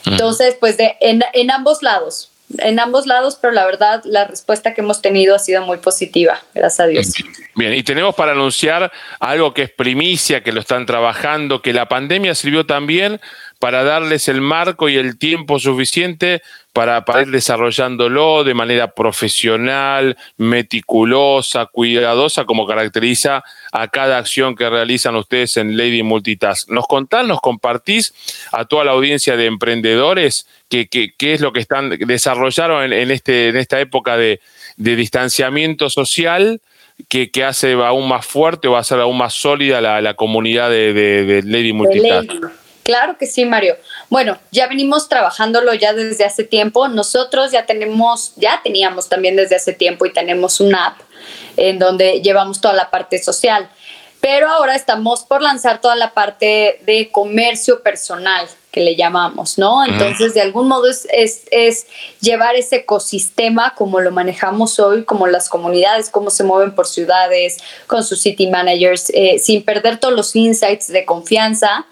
Entonces, 0.06 0.56
pues 0.60 0.78
de, 0.78 0.96
en, 1.00 1.24
en 1.34 1.52
ambos 1.52 1.84
lados, 1.84 2.32
en 2.58 2.80
ambos 2.80 3.06
lados, 3.06 3.38
pero 3.40 3.54
la 3.54 3.66
verdad 3.66 4.02
la 4.06 4.26
respuesta 4.26 4.74
que 4.74 4.82
hemos 4.82 5.02
tenido 5.02 5.36
ha 5.36 5.40
sido 5.40 5.62
muy 5.64 5.78
positiva, 5.78 6.42
gracias 6.54 6.80
a 6.80 6.88
Dios. 6.88 7.14
Bien, 7.56 7.74
y 7.74 7.84
tenemos 7.84 8.16
para 8.16 8.32
anunciar 8.32 8.92
algo 9.20 9.54
que 9.54 9.64
es 9.64 9.72
primicia, 9.72 10.42
que 10.44 10.52
lo 10.52 10.60
están 10.60 10.86
trabajando, 10.86 11.62
que 11.62 11.74
la 11.74 11.88
pandemia 11.88 12.34
sirvió 12.34 12.66
también 12.66 13.22
para 13.60 13.84
darles 13.84 14.30
el 14.30 14.40
marco 14.40 14.88
y 14.88 14.96
el 14.96 15.18
tiempo 15.18 15.60
suficiente 15.60 16.42
para, 16.72 17.04
para, 17.04 17.24
ir 17.24 17.28
desarrollándolo 17.28 18.46
de 18.46 18.54
manera 18.54 18.94
profesional, 18.94 20.18
meticulosa, 20.38 21.66
cuidadosa, 21.66 22.46
como 22.46 22.66
caracteriza 22.66 23.44
a 23.74 23.90
cada 23.90 24.18
acción 24.18 24.56
que 24.56 24.70
realizan 24.70 25.16
ustedes 25.18 25.58
en 25.58 25.78
Lady 25.78 26.04
Multitask. 26.04 26.70
¿Nos 26.70 26.88
contás, 26.88 27.28
nos 27.28 27.42
compartís 27.42 28.14
a 28.54 28.64
toda 28.64 28.86
la 28.86 28.92
audiencia 28.92 29.36
de 29.36 29.48
emprendedores 29.48 30.48
qué, 30.70 30.88
es 31.20 31.42
lo 31.42 31.52
que 31.52 31.60
están 31.60 31.90
desarrollaron 31.90 32.94
en, 32.94 33.12
este, 33.12 33.50
en 33.50 33.58
esta 33.58 33.80
época 33.82 34.16
de, 34.16 34.40
distanciamiento 34.78 35.90
social? 35.90 36.62
Que, 37.08 37.30
hace 37.46 37.74
aún 37.74 38.10
más 38.10 38.26
fuerte 38.26 38.68
o 38.68 38.74
va 38.74 38.80
a 38.80 38.84
ser 38.84 39.00
aún 39.00 39.18
más 39.18 39.34
sólida 39.34 39.80
la, 39.80 40.14
comunidad 40.16 40.70
de, 40.70 41.42
Lady 41.46 41.74
Multitask. 41.74 42.32
Claro 42.90 43.20
que 43.20 43.28
sí, 43.28 43.46
Mario. 43.46 43.78
Bueno, 44.10 44.40
ya 44.50 44.66
venimos 44.66 45.10
trabajándolo 45.10 45.76
ya 45.76 45.94
desde 45.94 46.26
hace 46.26 46.44
tiempo. 46.44 46.88
Nosotros 46.88 47.52
ya 47.52 47.68
tenemos, 47.68 48.34
ya 48.36 48.62
teníamos 48.64 49.08
también 49.08 49.36
desde 49.36 49.58
hace 49.58 49.74
tiempo 49.74 50.08
y 50.08 50.12
tenemos 50.12 50.60
una 50.60 50.88
app 50.88 50.98
en 51.56 51.78
donde 51.78 52.22
llevamos 52.22 52.62
toda 52.62 52.74
la 52.74 52.90
parte 52.90 53.22
social. 53.22 53.70
Pero 54.22 54.50
ahora 54.50 54.74
estamos 54.74 55.22
por 55.22 55.44
lanzar 55.44 55.82
toda 55.82 55.96
la 55.96 56.16
parte 56.16 56.82
de 56.88 57.12
comercio 57.12 57.84
personal 57.84 58.48
que 58.72 58.82
le 58.82 58.96
llamamos, 58.96 59.60
¿no? 59.60 59.86
Entonces, 59.86 60.34
de 60.34 60.42
algún 60.42 60.68
modo 60.68 60.88
es, 60.90 61.08
es, 61.52 61.86
llevar 62.22 62.56
ese 62.56 62.78
ecosistema 62.78 63.76
como 63.76 64.00
lo 64.00 64.10
manejamos 64.10 64.80
hoy, 64.80 65.04
como 65.04 65.28
las 65.28 65.48
comunidades, 65.48 66.10
cómo 66.10 66.32
se 66.32 66.44
mueven 66.44 66.74
por 66.74 66.88
ciudades, 66.88 67.58
con 67.86 68.04
sus 68.04 68.20
city 68.20 68.48
managers, 68.48 69.12
eh, 69.14 69.38
sin 69.38 69.64
perder 69.64 70.00
todos 70.00 70.16
los 70.16 70.36
insights 70.36 70.88
de 70.88 71.06
confianza 71.06 71.86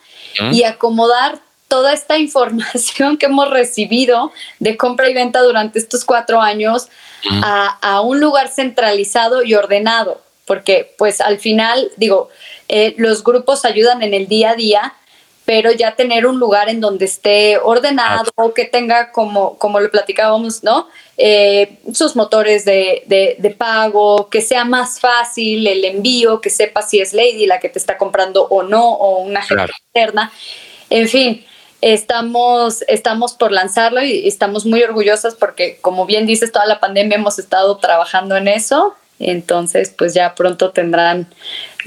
y 0.52 0.64
acomodar 0.64 1.40
toda 1.68 1.94
esta 1.94 2.18
información 2.20 3.18
que 3.18 3.28
hemos 3.28 3.50
recibido 3.50 4.32
de 4.60 4.78
compra 4.78 5.10
y 5.10 5.14
venta 5.14 5.42
durante 5.42 5.80
estos 5.80 6.06
cuatro 6.06 6.42
años 6.42 6.88
a, 7.42 8.02
un 8.02 8.20
lugar 8.20 8.48
centralizado 8.48 9.44
y 9.44 9.56
ordenado, 9.56 10.22
porque 10.46 10.94
pues 10.98 11.20
al 11.20 11.40
final, 11.40 11.92
digo, 11.98 12.30
eh, 12.70 12.94
los 12.98 13.24
grupos 13.24 13.66
ayudan 13.66 14.02
en 14.02 14.14
el 14.14 14.28
día 14.28 14.52
a 14.52 14.56
día, 14.56 14.94
pero 15.48 15.72
ya 15.72 15.96
tener 15.96 16.28
un 16.28 16.40
lugar 16.40 16.68
en 16.68 16.82
donde 16.82 17.06
esté 17.06 17.58
ordenado, 17.58 18.54
que 18.54 18.66
tenga 18.66 19.14
como, 19.14 19.58
como 19.58 19.80
lo 19.80 19.90
platicábamos, 19.90 20.62
¿no? 20.62 20.90
Eh, 21.16 21.78
sus 21.94 22.18
motores 22.18 22.66
de, 22.66 23.56
pago, 23.58 24.28
que 24.28 24.42
sea 24.42 24.66
más 24.66 25.00
fácil 25.00 25.66
el 25.66 25.86
envío, 25.86 26.42
que 26.42 26.50
sepa 26.50 26.82
si 26.82 27.00
es 27.00 27.14
Lady 27.14 27.46
la 27.46 27.62
que 27.62 27.70
te 27.70 27.80
está 27.80 27.98
comprando 27.98 28.46
o 28.50 28.62
no, 28.62 28.92
o 28.92 29.20
una 29.20 29.42
gente 29.42 29.72
externa. 29.72 30.34
En 30.90 31.08
fin, 31.08 31.46
estamos, 31.80 32.84
estamos 32.90 33.34
por 33.34 33.54
lanzarlo 33.54 34.04
y 34.04 34.28
estamos 34.28 34.66
muy 34.66 34.84
orgullosas 34.84 35.36
porque, 35.36 35.78
como 35.80 36.06
bien 36.06 36.26
dices, 36.26 36.52
toda 36.52 36.66
la 36.66 36.82
pandemia 36.82 37.16
hemos 37.16 37.40
estado 37.40 37.78
trabajando 37.78 38.36
en 38.36 38.50
eso. 38.50 38.96
Entonces, 39.20 39.94
pues 39.98 40.14
ya 40.14 40.36
pronto 40.36 40.72
tendrán 40.72 41.34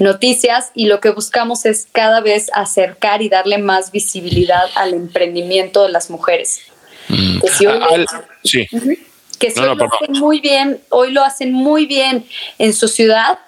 noticias 0.01 0.71
y 0.73 0.87
lo 0.87 0.99
que 0.99 1.11
buscamos 1.11 1.65
es 1.65 1.87
cada 1.91 2.19
vez 2.19 2.49
acercar 2.53 3.21
y 3.21 3.29
darle 3.29 3.57
más 3.57 3.91
visibilidad 3.91 4.69
al 4.75 4.93
emprendimiento 4.93 5.83
de 5.83 5.89
las 5.89 6.09
mujeres. 6.09 6.61
Mm. 7.07 7.39
Que 7.39 7.47
si 7.49 7.65
hoy, 7.67 8.05
sí. 8.43 8.67
que 9.39 9.53
lo 9.55 9.71
hacen 9.73 10.19
muy 10.19 10.39
bien, 10.39 10.81
hoy 10.89 11.11
lo 11.11 11.23
hacen 11.23 11.53
muy 11.53 11.85
bien 11.85 12.25
en 12.57 12.73
su 12.73 12.87
ciudad, 12.87 13.39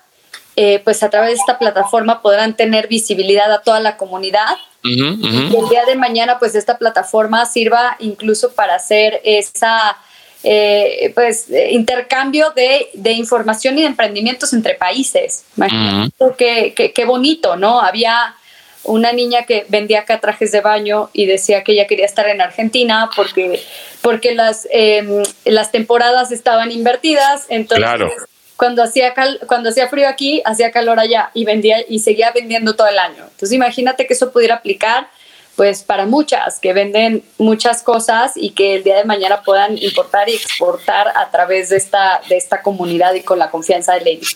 eh, 0.56 0.80
pues 0.84 1.02
a 1.04 1.10
través 1.10 1.32
de 1.32 1.36
esta 1.36 1.58
plataforma 1.58 2.22
podrán 2.22 2.56
tener 2.56 2.88
visibilidad 2.88 3.52
a 3.52 3.62
toda 3.62 3.80
la 3.80 3.98
comunidad. 3.98 4.58
Y 4.84 5.02
el 5.02 5.70
día 5.70 5.86
de 5.86 5.96
mañana, 5.96 6.40
pues 6.40 6.56
esta 6.56 6.78
plataforma 6.78 7.46
sirva 7.46 7.96
incluso 8.00 8.52
para 8.52 8.76
hacer 8.76 9.22
esa 9.24 9.98
eh, 10.44 11.12
pues 11.16 11.48
intercambio 11.72 12.52
de, 12.52 13.12
información 13.14 13.78
y 13.78 13.82
de 13.82 13.88
emprendimientos 13.88 14.54
entre 14.54 14.76
países. 14.76 15.46
Imagínate 15.56 16.74
qué, 16.94 17.06
bonito, 17.06 17.56
¿no? 17.56 17.80
Había 17.80 18.36
una 18.84 19.14
niña 19.14 19.44
que 19.44 19.66
vendía 19.70 20.02
acá 20.02 20.20
trajes 20.20 20.52
de 20.52 20.60
baño 20.60 21.10
y 21.14 21.26
decía 21.26 21.64
que 21.64 21.72
ella 21.72 21.88
quería 21.88 22.06
estar 22.06 22.28
en 22.28 22.42
Argentina 22.42 23.10
porque, 23.16 23.62
porque 24.02 24.36
las, 24.36 24.68
em, 24.72 25.24
las 25.46 25.72
temporadas 25.72 26.34
estaban 26.34 26.72
invertidas. 26.72 27.46
Entonces, 27.48 28.12
cuando 28.58 28.84
hacía, 28.84 29.14
cuando 29.48 29.70
hacía 29.70 29.88
frío 29.88 30.10
aquí, 30.10 30.42
hacía 30.44 30.72
calor 30.72 31.00
allá 31.00 31.32
y 31.34 31.46
vendía 31.46 31.78
y 31.88 32.00
seguía 32.00 32.32
vendiendo 32.32 32.76
todo 32.76 32.88
el 32.88 33.00
año. 33.00 33.24
Entonces, 33.24 33.54
imagínate 33.54 34.06
que 34.06 34.14
eso 34.14 34.32
pudiera 34.32 34.56
aplicar 34.56 35.08
pues 35.56 35.84
para 35.84 36.06
muchas 36.06 36.60
que 36.60 36.74
venden 36.74 37.24
muchas 37.38 37.84
cosas 37.84 38.34
y 38.36 38.52
que 38.52 38.76
el 38.76 38.84
día 38.84 38.98
de 38.98 39.06
mañana 39.06 39.42
puedan 39.44 39.78
importar 39.78 40.30
y 40.30 40.34
exportar 40.34 41.08
a 41.16 41.30
través 41.30 41.70
de 41.70 41.78
esta, 41.78 42.22
de 42.28 42.38
esta 42.38 42.62
comunidad 42.62 43.14
y 43.14 43.22
con 43.22 43.40
la 43.40 43.50
confianza 43.50 43.94
de 43.94 44.00
Lady. 44.00 44.28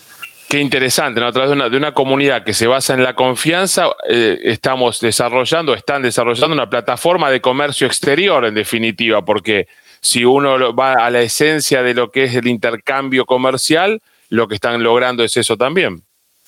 Qué 0.48 0.60
interesante, 0.60 1.20
¿no? 1.20 1.26
A 1.26 1.32
través 1.32 1.50
de 1.50 1.56
una, 1.56 1.68
de 1.68 1.76
una 1.76 1.92
comunidad 1.92 2.42
que 2.42 2.54
se 2.54 2.66
basa 2.66 2.94
en 2.94 3.02
la 3.02 3.14
confianza, 3.14 3.90
eh, 4.08 4.38
estamos 4.44 4.98
desarrollando, 5.00 5.74
están 5.74 6.00
desarrollando 6.00 6.54
una 6.54 6.70
plataforma 6.70 7.30
de 7.30 7.42
comercio 7.42 7.86
exterior, 7.86 8.46
en 8.46 8.54
definitiva, 8.54 9.22
porque 9.22 9.66
si 10.00 10.24
uno 10.24 10.74
va 10.74 10.94
a 10.94 11.10
la 11.10 11.20
esencia 11.20 11.82
de 11.82 11.92
lo 11.92 12.10
que 12.10 12.24
es 12.24 12.34
el 12.34 12.46
intercambio 12.46 13.26
comercial, 13.26 14.00
lo 14.30 14.48
que 14.48 14.54
están 14.54 14.82
logrando 14.82 15.22
es 15.22 15.36
eso 15.36 15.58
también. 15.58 16.02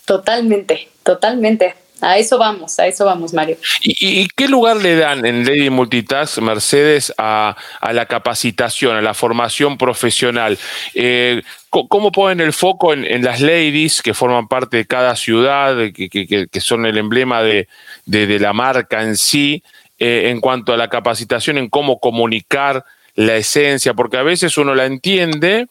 Totalmente, 0.06 0.88
totalmente. 1.02 1.74
A 2.00 2.18
eso 2.18 2.38
vamos, 2.38 2.78
a 2.78 2.86
eso 2.86 3.04
vamos, 3.04 3.32
Mario. 3.32 3.56
¿Y, 3.82 4.28
qué 4.28 4.48
lugar 4.48 4.76
le 4.76 4.96
dan 4.96 5.26
en 5.26 5.44
Lady 5.44 5.70
Multitask, 5.70 6.38
Mercedes, 6.38 7.12
a, 7.18 7.56
la 7.92 8.06
capacitación, 8.06 8.96
a 8.96 9.02
la 9.02 9.14
formación 9.14 9.76
profesional? 9.76 10.58
Eh, 10.94 11.42
¿Cómo 11.68 12.10
ponen 12.10 12.40
el 12.40 12.52
foco 12.52 12.92
en, 12.92 13.22
las 13.22 13.40
ladies 13.40 14.02
que 14.02 14.14
forman 14.14 14.48
parte 14.48 14.78
de 14.78 14.86
cada 14.86 15.14
ciudad, 15.14 15.76
que, 15.92 16.60
son 16.60 16.86
el 16.86 16.98
emblema 16.98 17.42
de, 17.42 17.68
la 18.06 18.52
marca 18.52 19.02
en 19.02 19.16
sí, 19.16 19.62
eh, 19.98 20.30
en 20.30 20.40
cuanto 20.40 20.72
a 20.72 20.76
la 20.76 20.88
capacitación, 20.88 21.58
en 21.58 21.68
cómo 21.68 22.00
comunicar 22.00 22.84
la 23.14 23.36
esencia? 23.36 23.94
Porque 23.94 24.16
a 24.16 24.22
veces 24.22 24.58
uno 24.58 24.74
la 24.74 24.86
entiende, 24.86 25.68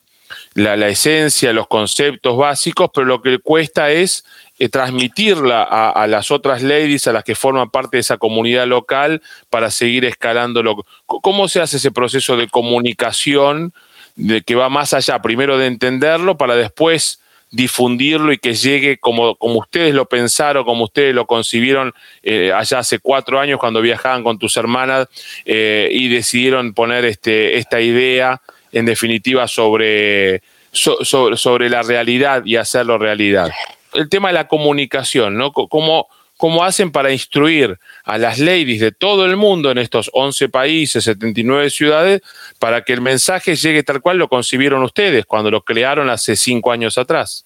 la, 0.53 0.75
la 0.75 0.87
esencia, 0.87 1.53
los 1.53 1.67
conceptos 1.67 2.37
básicos, 2.37 2.89
pero 2.93 3.05
lo 3.05 3.21
que 3.21 3.39
cuesta 3.39 3.91
es 3.91 4.25
eh, 4.57 4.67
transmitirla 4.67 5.63
a, 5.63 6.05
las 6.07 6.31
otras 6.31 6.61
ladies, 6.61 7.07
a 7.07 7.13
las 7.13 7.23
que 7.23 7.33
forman 7.33 7.69
parte 7.69 7.95
de 7.95 8.01
esa 8.01 8.17
comunidad 8.17 8.67
local, 8.67 9.21
para 9.49 9.71
seguir 9.71 10.03
escalándolo. 10.03 10.85
¿Cómo 11.05 11.47
se 11.47 11.61
hace 11.61 11.77
ese 11.77 11.91
proceso 11.91 12.35
de 12.35 12.49
comunicación 12.49 13.73
de 14.17 14.41
que 14.41 14.55
va 14.55 14.67
más 14.67 14.93
allá, 14.93 15.21
primero 15.21 15.57
de 15.57 15.67
entenderlo, 15.67 16.37
para 16.37 16.55
después 16.55 17.21
difundirlo 17.51 18.33
y 18.33 18.37
que 18.37 18.53
llegue 18.53 18.97
como, 18.97 19.35
como 19.35 19.59
ustedes 19.59 19.95
lo 19.95 20.07
pensaron, 20.07 20.65
como 20.65 20.83
ustedes 20.83 21.15
lo 21.15 21.25
concibieron 21.25 21.93
eh, 22.21 22.51
allá 22.53 22.79
hace 22.79 22.99
cuatro 22.99 23.39
años 23.39 23.59
cuando 23.59 23.81
viajaban 23.81 24.23
con 24.23 24.37
tus 24.37 24.57
hermanas 24.57 25.07
eh, 25.45 25.89
y 25.91 26.09
decidieron 26.09 26.73
poner 26.73 27.05
este, 27.05 27.57
esta 27.57 27.81
idea 27.81 28.41
en 28.71 28.85
definitiva 28.85 29.47
sobre, 29.47 30.41
sobre 30.71 31.69
la 31.69 31.81
realidad 31.81 32.45
y 32.45 32.55
hacerlo 32.55 32.97
realidad 32.97 33.49
el 33.93 34.09
tema 34.09 34.29
de 34.29 34.35
la 34.35 34.47
comunicación, 34.47 35.37
¿no? 35.37 35.51
¿Cómo, 35.51 36.07
¿Cómo, 36.37 36.63
hacen 36.63 36.91
para 36.91 37.11
instruir 37.11 37.77
a 38.03 38.17
las 38.17 38.39
ladies 38.39 38.79
de 38.79 38.91
todo 38.91 39.25
el 39.25 39.35
mundo 39.35 39.71
en 39.71 39.77
estos 39.77 40.09
11 40.13 40.49
países, 40.49 41.03
79 41.03 41.69
ciudades, 41.69 42.21
para 42.59 42.83
que 42.83 42.93
el 42.93 43.01
mensaje 43.01 43.55
llegue 43.55 43.83
tal 43.83 44.01
cual 44.01 44.17
lo 44.17 44.29
concibieron 44.29 44.83
ustedes 44.83 45.25
cuando 45.25 45.51
lo 45.51 45.61
crearon 45.61 46.09
hace 46.09 46.35
cinco 46.35 46.71
años 46.71 46.97
atrás? 46.97 47.45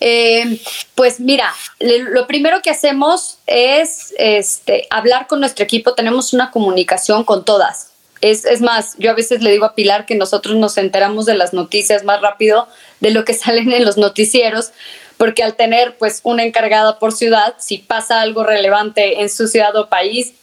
Eh, 0.00 0.60
pues 0.96 1.20
mira, 1.20 1.54
lo 1.78 2.26
primero 2.26 2.60
que 2.60 2.70
hacemos 2.70 3.38
es 3.46 4.12
este, 4.18 4.86
hablar 4.90 5.28
con 5.28 5.38
nuestro 5.40 5.64
equipo, 5.64 5.94
tenemos 5.94 6.32
una 6.32 6.50
comunicación 6.50 7.24
con 7.24 7.44
todas. 7.44 7.89
Es, 8.20 8.44
es, 8.44 8.60
más, 8.60 8.96
yo 8.98 9.10
a 9.10 9.14
veces 9.14 9.42
le 9.42 9.50
digo 9.50 9.64
a 9.64 9.74
Pilar 9.74 10.04
que 10.04 10.14
nosotros 10.14 10.56
nos 10.56 10.76
enteramos 10.76 11.26
de 11.26 11.34
las 11.34 11.52
noticias 11.52 12.04
más 12.04 12.20
rápido 12.20 12.68
de 13.00 13.10
lo 13.10 13.24
que 13.24 13.34
salen 13.34 13.72
en 13.72 13.84
los 13.84 13.96
noticieros, 13.96 14.72
porque 15.16 15.42
al 15.42 15.54
tener 15.54 15.96
pues 15.98 16.20
una 16.22 16.44
encargada 16.44 16.98
por 16.98 17.12
ciudad, 17.12 17.54
si 17.58 17.78
pasa 17.78 18.20
algo 18.20 18.44
relevante 18.44 19.20
en 19.20 19.30
su 19.30 19.48
ciudad 19.48 19.74
o 19.76 19.88
país, 19.88 20.34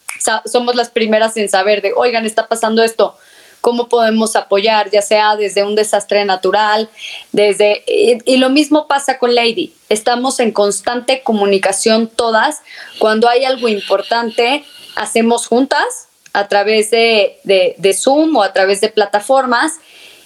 somos 0.45 0.75
las 0.75 0.89
primeras 0.89 1.37
en 1.37 1.49
saber 1.49 1.81
de, 1.81 1.93
oigan, 1.95 2.25
está 2.25 2.47
pasando 2.47 2.83
esto, 2.83 3.15
cómo 3.61 3.89
podemos 3.89 4.35
apoyar, 4.35 4.89
ya 4.91 5.01
sea 5.01 5.35
desde 5.35 5.63
un 5.63 5.75
desastre 5.75 6.23
natural, 6.25 6.89
desde... 7.31 7.83
Y, 7.87 8.37
lo 8.37 8.49
mismo 8.49 8.87
pasa 8.87 9.17
con 9.17 9.35
Lady, 9.35 9.73
estamos 9.89 10.39
en 10.39 10.51
constante 10.51 11.21
comunicación 11.23 12.07
todas, 12.07 12.61
cuando 12.99 13.27
hay 13.27 13.45
algo 13.45 13.67
importante, 13.67 14.63
hacemos 14.95 15.47
juntas 15.47 16.06
a 16.37 16.47
través 16.47 16.91
de, 16.91 17.37
de 17.43 17.93
Zoom 17.93 18.35
o 18.35 18.43
a 18.43 18.53
través 18.53 18.81
de 18.81 18.89
plataformas 18.89 19.73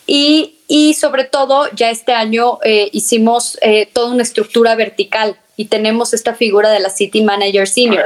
y 0.05 0.57
y 0.73 0.93
sobre 0.93 1.25
todo, 1.25 1.69
ya 1.75 1.89
este 1.89 2.13
año 2.13 2.59
eh, 2.63 2.87
hicimos 2.93 3.57
eh, 3.61 3.89
toda 3.91 4.09
una 4.09 4.23
estructura 4.23 4.73
vertical 4.75 5.35
y 5.57 5.65
tenemos 5.65 6.13
esta 6.13 6.33
figura 6.33 6.71
de 6.71 6.79
la 6.79 6.89
City 6.89 7.21
Manager 7.21 7.67
Senior. 7.67 8.05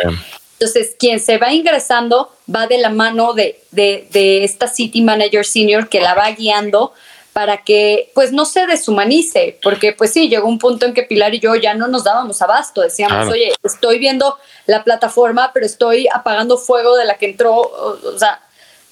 Entonces, 0.53 0.95
quien 0.97 1.19
se 1.19 1.37
va 1.37 1.53
ingresando 1.53 2.31
va 2.51 2.65
de 2.65 2.79
la 2.79 2.89
mano 2.89 3.33
de, 3.33 3.59
de, 3.69 4.07
de 4.11 4.43
esta 4.43 4.67
City 4.67 5.03
Manager 5.03 5.45
Senior 5.45 5.89
que 5.89 6.01
la 6.01 6.15
va 6.15 6.31
guiando 6.31 6.91
para 7.35 7.63
que 7.65 8.13
pues 8.15 8.31
no 8.31 8.45
se 8.45 8.65
deshumanice, 8.65 9.59
porque 9.61 9.91
pues 9.91 10.13
sí, 10.13 10.29
llegó 10.29 10.47
un 10.47 10.57
punto 10.57 10.85
en 10.85 10.93
que 10.93 11.03
Pilar 11.03 11.35
y 11.35 11.41
yo 11.41 11.53
ya 11.55 11.73
no 11.73 11.89
nos 11.89 12.05
dábamos 12.05 12.41
abasto, 12.41 12.79
decíamos, 12.79 13.27
oye, 13.27 13.51
estoy 13.61 13.99
viendo 13.99 14.37
la 14.67 14.85
plataforma, 14.85 15.51
pero 15.53 15.65
estoy 15.65 16.07
apagando 16.13 16.57
fuego 16.57 16.95
de 16.95 17.03
la 17.03 17.17
que 17.17 17.25
entró, 17.25 17.57
o, 17.57 18.17
sea, 18.17 18.39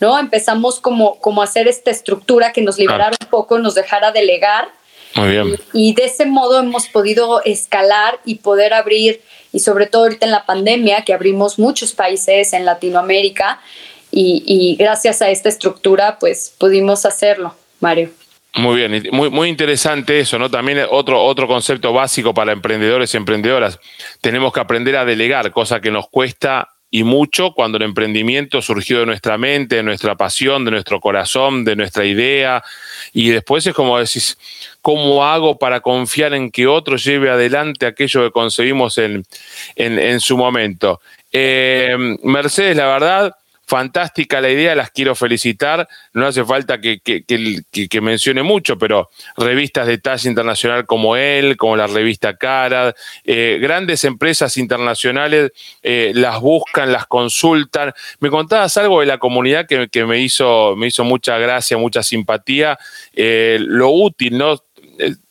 ¿no? 0.01 0.19
Empezamos 0.19 0.82
como, 0.82 1.21
como 1.21 1.39
a 1.39 1.45
hacer 1.45 1.69
esta 1.69 1.89
estructura 1.89 2.51
que 2.51 2.62
nos 2.62 2.77
liberara 2.77 3.15
un 3.21 3.29
poco, 3.29 3.60
nos 3.60 3.75
dejara 3.75 4.12
delegar. 4.12 4.67
Muy 5.15 5.29
bien. 5.29 5.58
Y, 5.71 5.95
de 5.95 6.03
ese 6.03 6.25
modo 6.25 6.60
hemos 6.60 6.89
podido 6.89 7.41
escalar 7.45 8.19
y 8.25 8.36
poder 8.36 8.73
abrir, 8.73 9.21
y 9.53 9.62
sobre 9.62 9.86
todo 9.86 10.03
ahorita 10.03 10.25
en 10.25 10.34
la 10.34 10.45
pandemia, 10.45 11.06
que 11.06 11.13
abrimos 11.13 11.60
muchos 11.60 11.93
países 11.93 12.51
en 12.51 12.65
Latinoamérica, 12.65 13.62
y, 14.12 14.43
y 14.45 14.75
gracias 14.75 15.21
a 15.21 15.29
esta 15.29 15.47
estructura, 15.47 16.19
pues 16.19 16.53
pudimos 16.58 17.06
hacerlo, 17.06 17.56
Mario. 17.79 18.12
Muy 18.56 18.76
bien, 18.76 19.08
muy, 19.12 19.32
muy 19.32 19.50
interesante 19.50 20.20
eso, 20.20 20.38
¿no? 20.38 20.50
También 20.50 20.86
otro, 20.92 21.24
otro 21.24 21.48
concepto 21.48 21.92
básico 21.92 22.36
para 22.36 22.52
emprendedores 22.52 23.13
y 23.13 23.18
emprendedoras. 23.18 23.80
Tenemos 24.22 24.54
que 24.54 24.60
aprender 24.60 24.96
a 24.96 25.06
delegar, 25.06 25.52
cosa 25.52 25.82
que 25.82 25.89
nos 25.89 26.08
cuesta 26.08 26.70
y 26.92 27.04
mucho 27.04 27.54
cuando 27.56 27.78
el 27.78 27.86
emprendimiento 27.86 28.62
surgió 28.62 29.00
de 29.00 29.08
nuestra 29.08 29.39
mente, 29.39 29.78
de 29.78 29.82
nuestra 29.82 30.13
pasión, 30.13 30.63
de 30.63 30.70
nuestro 30.70 31.00
corazón, 31.00 31.66
de 31.66 31.76
nuestra 31.76 32.06
idea. 32.06 32.63
Y 33.12 33.32
después 33.32 33.66
es 33.66 33.74
como 33.74 33.98
decís, 33.98 34.38
¿cómo 34.84 35.26
hago 35.26 35.58
para 35.58 35.80
confiar 35.80 36.36
en 36.36 36.52
que 36.52 36.68
otro 36.68 36.98
lleve 36.98 37.32
adelante 37.32 37.88
aquello 37.88 38.24
que 38.24 38.30
conseguimos 38.30 39.00
en, 39.00 39.26
en, 39.76 40.20
su 40.20 40.38
momento? 40.38 41.02
Eh, 41.32 41.98
Mercedes, 42.22 42.78
la 42.78 42.86
verdad, 42.86 43.36
fantástica 43.65 44.41
la 44.41 44.49
idea, 44.49 44.76
las 44.76 44.91
quiero 44.91 45.15
felicitar. 45.15 45.88
No 46.13 46.28
hace 46.28 46.43
falta 46.43 46.80
que, 46.80 47.02
mencione 48.02 48.43
mucho, 48.43 48.78
pero 48.78 49.10
revistas 49.38 49.88
de 49.88 49.97
talla 49.97 50.30
internacional 50.30 50.86
como 50.86 51.15
él, 51.15 51.58
como 51.58 51.76
la 51.76 51.88
revista 51.88 52.36
Cara, 52.36 52.93
eh, 53.23 53.60
grandes 53.62 54.04
empresas 54.04 54.58
internacionales 54.58 55.52
eh, 55.82 56.12
las 56.15 56.39
buscan, 56.39 56.91
las 56.91 57.06
consultan. 57.08 57.93
Me 58.19 58.30
contabas 58.30 58.76
algo 58.78 58.99
de 58.99 59.06
la 59.06 59.17
comunidad 59.17 59.65
que, 59.67 60.06
me, 60.06 60.19
hizo, 60.19 60.76
me 60.76 60.88
hizo 60.88 61.04
mucha 61.04 61.38
gracia, 61.38 61.78
mucha 61.78 62.04
simpatía, 62.04 62.78
eh, 63.13 63.58
lo 63.60 63.89
útil, 63.89 64.38
¿no? 64.38 64.62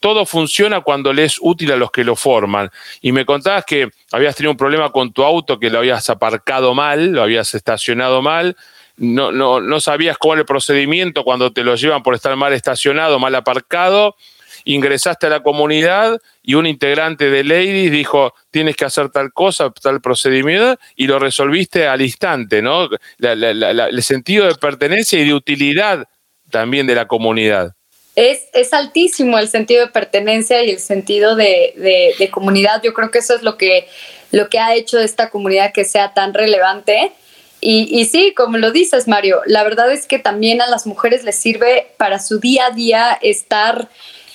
Todo 0.00 0.26
funciona 0.26 0.80
cuando 0.80 1.12
le 1.12 1.24
es 1.24 1.36
útil 1.40 1.72
a 1.72 1.76
los 1.76 1.90
que 1.90 2.04
lo 2.04 2.16
forman. 2.16 2.70
Y 3.00 3.12
me 3.12 3.24
contabas 3.24 3.64
que 3.64 3.90
habías 4.10 4.34
tenido 4.34 4.50
un 4.50 4.56
problema 4.56 4.90
con 4.90 5.12
tu 5.12 5.22
auto, 5.22 5.58
que 5.58 5.70
lo 5.70 5.78
habías 5.78 6.10
aparcado 6.10 6.74
mal, 6.74 7.12
lo 7.12 7.22
habías 7.22 7.54
estacionado 7.54 8.22
mal. 8.22 8.56
No, 8.96 9.32
no, 9.32 9.60
no 9.60 9.80
sabías 9.80 10.18
cuál 10.18 10.36
era 10.36 10.40
el 10.42 10.46
procedimiento 10.46 11.24
cuando 11.24 11.52
te 11.52 11.64
lo 11.64 11.76
llevan 11.76 12.02
por 12.02 12.14
estar 12.14 12.34
mal 12.36 12.52
estacionado, 12.52 13.18
mal 13.18 13.34
aparcado. 13.34 14.16
Ingresaste 14.64 15.26
a 15.26 15.30
la 15.30 15.42
comunidad 15.42 16.20
y 16.42 16.54
un 16.54 16.66
integrante 16.66 17.30
de 17.30 17.42
Ladies 17.42 17.90
dijo, 17.90 18.34
tienes 18.50 18.76
que 18.76 18.84
hacer 18.84 19.08
tal 19.10 19.32
cosa, 19.32 19.70
tal 19.70 20.00
procedimiento, 20.00 20.78
y 20.94 21.06
lo 21.06 21.18
resolviste 21.18 21.88
al 21.88 22.00
instante, 22.02 22.62
¿no? 22.62 22.88
el 23.18 24.02
sentido 24.02 24.46
de 24.46 24.54
pertenencia 24.54 25.18
y 25.20 25.24
de 25.24 25.34
utilidad 25.34 26.06
también 26.50 26.86
de 26.86 26.94
la 26.94 27.08
comunidad 27.08 27.74
es, 28.14 28.72
altísimo 28.72 29.38
el 29.38 29.48
sentido 29.48 29.86
de 29.86 29.92
pertenencia 29.92 30.62
y 30.62 30.70
el 30.70 30.78
sentido 30.78 31.36
de, 31.36 32.30
comunidad. 32.30 32.82
Yo 32.82 32.92
creo 32.94 33.10
que 33.10 33.18
eso 33.18 33.34
es 33.34 33.42
lo 33.42 33.56
que, 33.56 33.88
lo 34.30 34.48
que 34.48 34.58
ha 34.58 34.74
hecho 34.74 34.98
de 34.98 35.04
esta 35.04 35.30
comunidad 35.30 35.72
que 35.72 35.84
sea 35.84 36.14
tan 36.14 36.34
relevante. 36.34 37.12
Y, 37.60 37.88
y, 37.90 38.06
sí, 38.06 38.34
como 38.34 38.58
lo 38.58 38.72
dices, 38.72 39.06
Mario, 39.06 39.40
la 39.46 39.62
verdad 39.62 39.92
es 39.92 40.06
que 40.06 40.18
también 40.18 40.60
a 40.60 40.66
las 40.66 40.86
mujeres 40.86 41.22
les 41.22 41.36
sirve 41.36 41.88
para 41.96 42.18
su 42.18 42.40
día 42.40 42.66
a 42.66 42.70
día 42.70 43.18
estar 43.22 43.88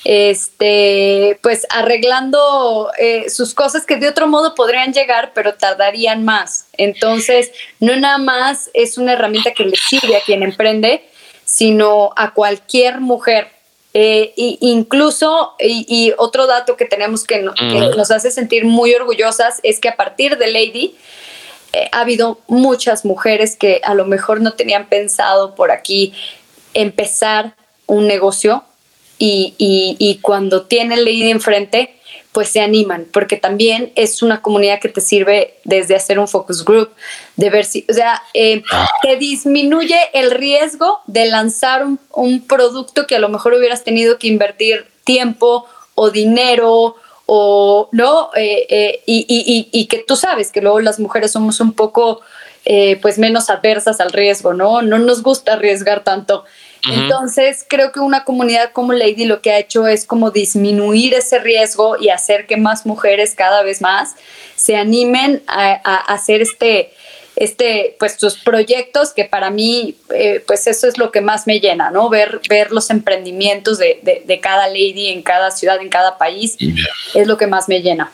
este, 0.09 1.37
pues 1.43 1.67
arreglando 1.69 2.89
eh, 2.97 3.29
sus 3.29 3.53
cosas 3.53 3.85
que 3.85 3.97
de 3.97 4.07
otro 4.07 4.25
modo 4.25 4.55
podrían 4.55 4.93
llegar, 4.93 5.33
pero 5.35 5.55
tardarían 5.55 6.23
más. 6.23 6.67
Entonces, 6.77 7.51
no 7.81 7.93
nada 7.97 8.17
más 8.17 8.69
es 8.73 8.97
una 8.97 9.11
herramienta 9.13 9.51
que 9.51 9.65
le 9.65 9.75
sirve 9.75 10.15
a 10.15 10.21
quien 10.21 10.43
emprende, 10.43 11.03
sino 11.43 12.13
a 12.15 12.33
cualquier 12.33 13.01
mujer 13.01 13.49
eh, 13.99 14.31
incluso, 14.36 15.55
y, 15.60 16.13
otro 16.19 16.45
dato 16.45 16.77
que 16.77 16.86
tenemos 16.86 17.23
que, 17.23 17.41
nos 17.41 18.12
hace 18.12 18.29
sentir 18.29 18.63
muy 18.63 18.93
orgullosas 18.93 19.60
es 19.63 19.79
que 19.79 19.89
a 19.89 19.95
partir 19.95 20.38
de 20.38 20.51
Lady 20.51 20.95
eh, 21.73 21.89
ha 21.91 22.01
habido 22.01 22.39
muchas 22.45 23.05
mujeres 23.05 23.55
que 23.55 23.81
a 23.83 23.95
lo 23.95 24.05
mejor 24.05 24.39
no 24.39 24.53
tenían 24.53 24.88
pensado 24.88 25.55
por 25.55 25.71
aquí 25.71 26.13
empezar 26.75 27.55
un 27.88 28.05
negocio 28.05 28.63
y, 29.17 29.55
y 29.57 30.19
cuando 30.21 30.67
tienen 30.67 31.03
Lady 31.03 31.31
enfrente 31.31 31.96
pues 32.38 32.50
se 32.50 32.62
animan, 32.62 33.08
porque 33.12 33.36
también 33.36 33.91
es 33.95 34.21
una 34.21 34.43
comunidad 34.43 34.80
que 34.80 34.89
te 34.89 35.02
sirve 35.02 35.56
desde 35.63 35.95
hacer 35.95 36.19
un 36.19 36.28
focus 36.28 36.63
group, 36.63 36.91
de 37.36 37.50
ver 37.50 37.65
si, 37.65 37.84
o 37.89 37.93
sea, 37.95 38.21
eh, 38.36 38.62
te 39.02 39.15
disminuye 39.15 39.97
el 40.13 40.30
riesgo 40.30 41.00
de 41.08 41.26
lanzar 41.26 41.88
un, 42.12 42.47
producto 42.47 43.08
que 43.08 43.15
a 43.15 43.19
lo 43.19 43.30
mejor 43.30 43.56
hubieras 43.56 43.84
tenido 43.84 44.19
que 44.19 44.28
invertir 44.28 44.86
tiempo 45.04 45.65
o 45.95 46.12
dinero 46.12 46.97
o 47.26 47.89
no, 47.91 48.30
eh, 48.36 48.67
eh, 48.69 49.02
y, 49.08 49.67
y, 49.71 49.88
que 49.88 50.06
tú 50.08 50.15
sabes 50.15 50.52
que 50.52 50.62
luego 50.62 50.80
las 50.80 51.00
mujeres 51.00 51.32
somos 51.32 51.60
un 51.60 51.73
poco 51.73 52.21
pues 53.02 53.17
menos 53.17 53.50
adversas 53.50 54.00
al 54.00 54.12
riesgo, 54.12 54.54
¿no? 54.54 54.84
No 54.84 55.00
nos 55.00 55.23
gusta 55.23 55.54
arriesgar 55.54 56.04
tanto. 56.04 56.45
Entonces, 56.83 57.65
creo 57.67 57.91
que 57.91 57.99
una 57.99 58.23
comunidad 58.23 58.71
como 58.71 58.93
Lady 58.93 59.25
lo 59.25 59.41
que 59.41 59.51
ha 59.51 59.59
hecho 59.59 59.87
es 59.87 60.05
como 60.05 60.31
disminuir 60.31 61.13
ese 61.13 61.39
riesgo 61.39 61.97
y 61.99 62.09
hacer 62.09 62.45
que 62.45 62.57
más 62.57 62.85
mujeres 62.85 63.35
cada 63.35 63.63
vez 63.63 63.81
más 63.81 64.15
se 64.55 64.75
animen 64.75 65.43
a, 65.47 65.73
hacer 66.13 66.41
este, 66.41 66.91
este, 67.35 67.95
pues 67.99 68.15
sus 68.19 68.37
proyectos 68.37 69.13
que 69.13 69.25
para 69.25 69.49
mí, 69.49 69.95
eh, 70.13 70.43
pues 70.45 70.67
eso 70.67 70.87
es 70.87 70.97
lo 70.97 71.11
que 71.11 71.21
más 71.21 71.47
me 71.47 71.59
llena, 71.59 71.91
¿no? 71.91 72.09
Ver, 72.09 72.41
ver 72.49 72.71
los 72.71 72.89
emprendimientos 72.89 73.77
de, 73.77 74.23
de 74.25 74.39
cada 74.39 74.67
lady 74.67 75.07
en 75.07 75.21
cada 75.21 75.51
ciudad, 75.51 75.79
en 75.81 75.89
cada 75.89 76.17
país, 76.17 76.57
es 77.13 77.27
lo 77.27 77.37
que 77.37 77.47
más 77.47 77.67
me 77.67 77.81
llena. 77.81 78.11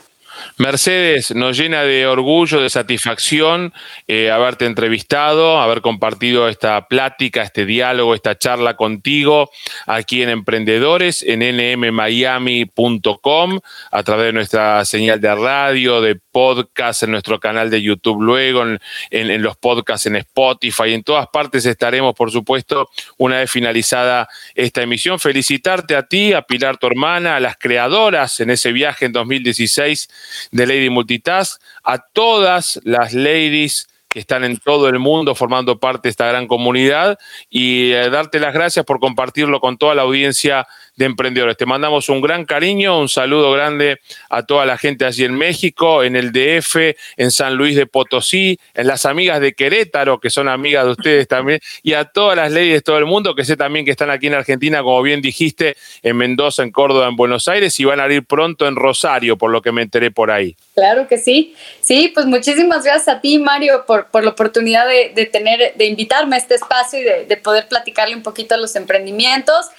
Mercedes, 0.57 1.33
nos 1.35 1.57
llena 1.57 1.83
de 1.83 2.05
orgullo, 2.07 2.61
de 2.61 2.69
satisfacción 2.69 3.73
eh, 4.07 4.31
haberte 4.31 4.65
entrevistado, 4.65 5.59
haber 5.59 5.81
compartido 5.81 6.47
esta 6.47 6.87
plática, 6.87 7.41
este 7.41 7.65
diálogo, 7.65 8.15
esta 8.15 8.37
charla 8.37 8.75
contigo 8.75 9.49
aquí 9.87 10.21
en 10.21 10.29
Emprendedores, 10.29 11.23
en 11.23 11.39
nmmiami.com, 11.79 13.59
a 13.91 14.03
través 14.03 14.25
de 14.27 14.33
nuestra 14.33 14.85
señal 14.85 15.19
de 15.19 15.35
radio, 15.35 16.01
de 16.01 16.15
podcast, 16.15 17.03
en 17.03 17.11
nuestro 17.11 17.39
canal 17.39 17.69
de 17.69 17.81
YouTube 17.81 18.21
luego, 18.21 18.63
en, 19.11 19.41
los 19.41 19.55
podcasts 19.57 20.07
en 20.07 20.15
Spotify, 20.17 20.93
en 20.93 21.03
todas 21.03 21.27
partes 21.27 21.65
estaremos, 21.65 22.15
por 22.15 22.31
supuesto, 22.31 22.89
una 23.17 23.37
vez 23.39 23.51
finalizada 23.51 24.27
esta 24.55 24.81
emisión. 24.81 25.19
Felicitarte 25.19 25.95
a 25.95 26.03
ti, 26.03 26.33
a 26.33 26.41
Pilar, 26.41 26.77
tu 26.77 26.87
hermana, 26.87 27.35
a 27.35 27.39
las 27.39 27.57
creadoras 27.57 28.39
en 28.39 28.49
ese 28.49 28.71
viaje 28.71 29.05
en 29.05 29.13
2016 29.13 30.09
de 30.51 30.67
Lady 30.67 30.89
Multitask, 30.89 31.61
a 31.83 31.99
todas 31.99 32.79
las 32.83 33.13
ladies 33.13 33.87
que 34.13 34.19
están 34.19 34.43
en 34.43 34.57
todo 34.57 34.87
el 34.89 34.99
mundo 34.99 35.33
formando 35.33 35.79
parte 35.79 36.03
de 36.03 36.11
esta 36.11 36.27
gran 36.27 36.47
comunidad. 36.47 37.17
Y 37.49 37.91
eh, 37.93 38.11
darte 38.11 38.39
las 38.39 38.53
gracias 38.53 38.85
por 38.85 38.99
compartirlo 38.99 39.59
con 39.59 39.77
toda 39.77 39.95
la 39.95 40.03
audiencia 40.03 40.67
de 40.95 41.05
emprendedores. 41.05 41.57
Te 41.57 41.65
mandamos 41.65 42.09
un 42.09 42.21
gran 42.21 42.45
cariño, 42.45 42.99
un 42.99 43.09
saludo 43.09 43.51
grande 43.51 43.99
a 44.29 44.43
toda 44.43 44.65
la 44.65 44.77
gente 44.77 45.05
allí 45.05 45.23
en 45.23 45.35
México, 45.35 46.03
en 46.03 46.15
el 46.15 46.31
DF, 46.31 46.95
en 47.17 47.31
San 47.31 47.55
Luis 47.55 47.75
de 47.75 47.85
Potosí, 47.85 48.59
en 48.73 48.87
las 48.87 49.05
amigas 49.05 49.39
de 49.41 49.53
Querétaro, 49.53 50.19
que 50.19 50.29
son 50.29 50.47
amigas 50.47 50.85
de 50.85 50.91
ustedes 50.91 51.27
también, 51.27 51.59
y 51.81 51.93
a 51.93 52.05
todas 52.05 52.37
las 52.37 52.51
leyes 52.51 52.75
de 52.75 52.81
todo 52.81 52.97
el 52.97 53.05
mundo, 53.05 53.35
que 53.35 53.45
sé 53.45 53.57
también 53.57 53.85
que 53.85 53.91
están 53.91 54.09
aquí 54.09 54.27
en 54.27 54.35
Argentina, 54.35 54.81
como 54.83 55.01
bien 55.01 55.21
dijiste, 55.21 55.75
en 56.01 56.17
Mendoza, 56.17 56.63
en 56.63 56.71
Córdoba, 56.71 57.07
en 57.07 57.15
Buenos 57.15 57.47
Aires, 57.47 57.79
y 57.79 57.85
van 57.85 57.99
a 57.99 58.11
ir 58.11 58.25
pronto 58.25 58.67
en 58.67 58.75
Rosario, 58.75 59.37
por 59.37 59.51
lo 59.51 59.61
que 59.61 59.71
me 59.71 59.81
enteré 59.81 60.11
por 60.11 60.29
ahí. 60.31 60.55
Claro 60.75 61.07
que 61.07 61.17
sí. 61.17 61.55
Sí, 61.81 62.11
pues 62.13 62.25
muchísimas 62.25 62.83
gracias 62.83 63.07
a 63.07 63.21
ti, 63.21 63.39
Mario, 63.39 63.85
por, 63.85 64.07
por 64.07 64.23
la 64.23 64.31
oportunidad 64.31 64.87
de, 64.87 65.25
tener, 65.25 65.73
de 65.75 65.85
invitarme 65.85 66.35
a 66.35 66.39
este 66.39 66.55
espacio 66.55 66.99
y 66.99 67.03
de, 67.03 67.25
de 67.25 67.37
poder 67.37 67.67
platicarle 67.67 68.15
un 68.15 68.23
poquito 68.23 68.55
a 68.55 68.57
los 68.57 68.75
emprendimientos 68.75 69.69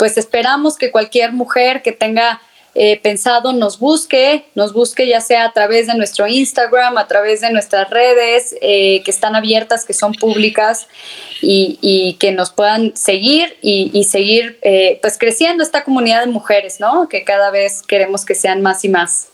pues 0.00 0.16
esperamos 0.16 0.78
que 0.78 0.90
cualquier 0.90 1.34
mujer 1.34 1.82
que 1.82 1.92
tenga 1.92 2.40
eh, 2.74 2.98
pensado 3.02 3.52
nos 3.52 3.78
busque, 3.78 4.46
nos 4.54 4.72
busque 4.72 5.06
ya 5.06 5.20
sea 5.20 5.44
a 5.44 5.52
través 5.52 5.88
de 5.88 5.94
nuestro 5.94 6.26
Instagram, 6.26 6.96
a 6.96 7.06
través 7.06 7.42
de 7.42 7.50
nuestras 7.50 7.90
redes 7.90 8.56
eh, 8.62 9.02
que 9.04 9.10
están 9.10 9.36
abiertas, 9.36 9.84
que 9.84 9.92
son 9.92 10.14
públicas 10.14 10.88
y, 11.42 12.16
que 12.18 12.32
nos 12.32 12.50
puedan 12.50 12.96
seguir 12.96 13.58
y, 13.60 14.04
seguir 14.04 14.58
eh, 14.62 14.98
pues 15.02 15.18
creciendo 15.18 15.62
esta 15.62 15.84
comunidad 15.84 16.24
de 16.24 16.32
mujeres, 16.32 16.80
¿no? 16.80 17.06
Que 17.10 17.22
cada 17.22 17.50
vez 17.50 17.82
queremos 17.82 18.24
que 18.24 18.34
sean 18.34 18.62
más 18.62 18.82
y 18.86 18.88
más. 18.88 19.29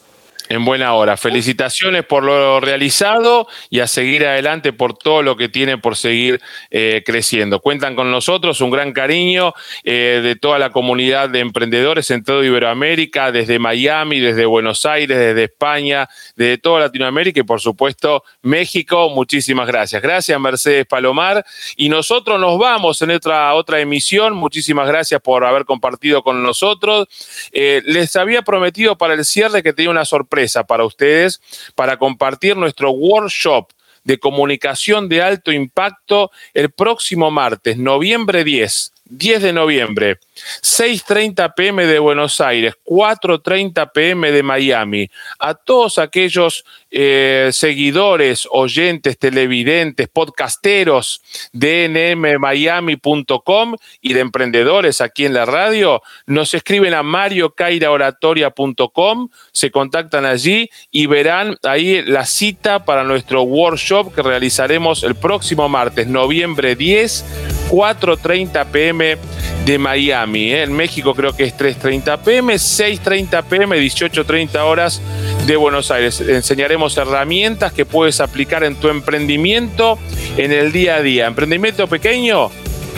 En 0.49 0.64
buena 0.64 0.94
hora. 0.94 1.16
Felicitaciones 1.16 2.05
por 2.05 2.22
lo 2.22 2.61
realizado 2.61 3.49
y 3.68 3.80
a 3.80 3.88
seguir 3.88 4.24
adelante 4.24 4.72
por 4.72 4.97
todo 4.97 5.22
lo 5.22 5.36
que 5.36 5.49
tiene 5.49 5.76
por 5.76 5.97
seguir 5.97 6.40
eh, 6.70 7.03
creciendo. 7.05 7.59
Cuentan 7.59 7.97
con 7.97 8.12
nosotros, 8.12 8.61
un 8.61 8.70
gran 8.70 8.92
cariño 8.92 9.55
eh, 9.82 10.20
de 10.22 10.36
toda 10.36 10.61
la 10.61 10.70
comunidad 10.70 11.30
de 11.30 11.40
emprendedores 11.40 12.12
en 12.12 12.22
todo 12.22 12.44
Iberoamérica, 12.44 13.32
desde 13.32 13.59
Miami, 13.59 14.20
desde 14.20 14.47
Buenos 14.47 14.86
Aires, 14.86 15.18
desde 15.18 15.44
España, 15.44 16.09
desde 16.36 16.59
toda 16.59 16.80
Latinoamérica 16.80 17.40
y 17.40 17.44
por 17.44 17.61
supuesto 17.61 18.22
México. 18.42 19.11
Muchísimas 19.11 19.66
gracias. 19.66 20.01
Gracias 20.01 20.38
Mercedes 20.40 20.86
Palomar. 20.86 21.44
Y 21.76 21.88
nosotros 21.88 22.38
nos 22.40 22.57
vamos 22.57 23.03
en 23.03 23.11
otra, 23.11 23.53
otra 23.55 23.80
emisión. 23.80 24.34
Muchísimas 24.34 24.86
gracias 24.86 25.20
por 25.20 25.44
haber 25.44 25.64
compartido 25.64 26.22
con 26.22 26.44
nosotros. 26.44 27.09
Eh, 27.51 27.82
les 27.84 28.14
había 28.14 28.42
prometido 28.42 28.97
para 28.97 29.14
el 29.14 29.24
cierre 29.24 29.64
que 29.64 29.72
tenía 29.72 29.90
una 29.90 30.05
sorpresa 30.05 30.36
para 30.66 30.84
ustedes 30.84 31.41
para 31.74 31.99
compartir 31.99 32.57
nuestro 32.57 32.91
workshop 32.91 33.68
de 34.05 34.18
comunicación 34.18 35.09
de 35.09 35.22
alto 35.22 35.51
impacto 35.51 36.30
el 36.55 36.70
próximo 36.70 37.30
martes, 37.30 37.76
noviembre 37.76 38.45
10. 38.45 38.93
10 39.09 39.42
de 39.42 39.52
noviembre, 39.52 40.18
6.30 40.62 41.54
pm 41.54 41.86
de 41.86 41.98
Buenos 41.98 42.40
Aires, 42.40 42.74
4.30 42.84 43.90
pm 43.92 44.32
de 44.32 44.42
Miami. 44.42 45.11
A 45.38 45.52
todos 45.54 45.98
aquellos 45.98 46.64
eh, 46.90 47.50
seguidores, 47.52 48.48
oyentes, 48.50 49.18
televidentes, 49.18 50.09
podcasteros 50.09 51.20
de 51.52 52.16
nmmiami.com 52.16 53.76
y 54.00 54.12
de 54.12 54.20
emprendedores 54.20 55.00
aquí 55.00 55.24
en 55.24 55.34
la 55.34 55.44
radio, 55.44 56.02
nos 56.26 56.54
escriben 56.54 56.94
a 56.94 57.02
mariocairaoratoria.com, 57.02 59.28
se 59.52 59.70
contactan 59.70 60.24
allí 60.24 60.68
y 60.90 61.07
verán 61.07 61.57
ahí 61.62 62.02
la 62.02 62.26
cita 62.26 62.84
para 62.84 63.04
nuestro 63.04 63.42
workshop 63.42 64.12
que 64.14 64.22
realizaremos 64.22 65.04
el 65.04 65.14
próximo 65.14 65.68
martes, 65.68 66.09
noviembre 66.09 66.74
10, 66.74 67.55
4.30 67.70 68.66
pm 68.66 69.16
de 69.64 69.78
Miami. 69.78 70.52
¿eh? 70.52 70.62
En 70.62 70.72
México 70.72 71.14
creo 71.14 71.34
que 71.34 71.44
es 71.44 71.56
3.30 71.56 72.18
pm, 72.20 72.54
6.30 72.54 73.44
pm, 73.44 73.78
18.30 73.78 74.58
horas 74.60 75.00
de 75.46 75.56
Buenos 75.56 75.90
Aires. 75.90 76.20
Enseñaremos 76.20 76.96
herramientas 76.96 77.72
que 77.72 77.84
puedes 77.84 78.20
aplicar 78.20 78.62
en 78.64 78.76
tu 78.76 78.88
emprendimiento 78.88 79.98
en 80.36 80.52
el 80.52 80.70
día 80.72 80.96
a 80.96 81.02
día. 81.02 81.26
¿Emprendimiento 81.26 81.86
pequeño? 81.88 82.50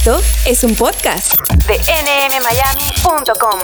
Esto 0.03 0.19
es 0.45 0.63
un 0.63 0.73
podcast 0.73 1.35
de 1.67 1.77
nmmiami.com. 1.77 3.59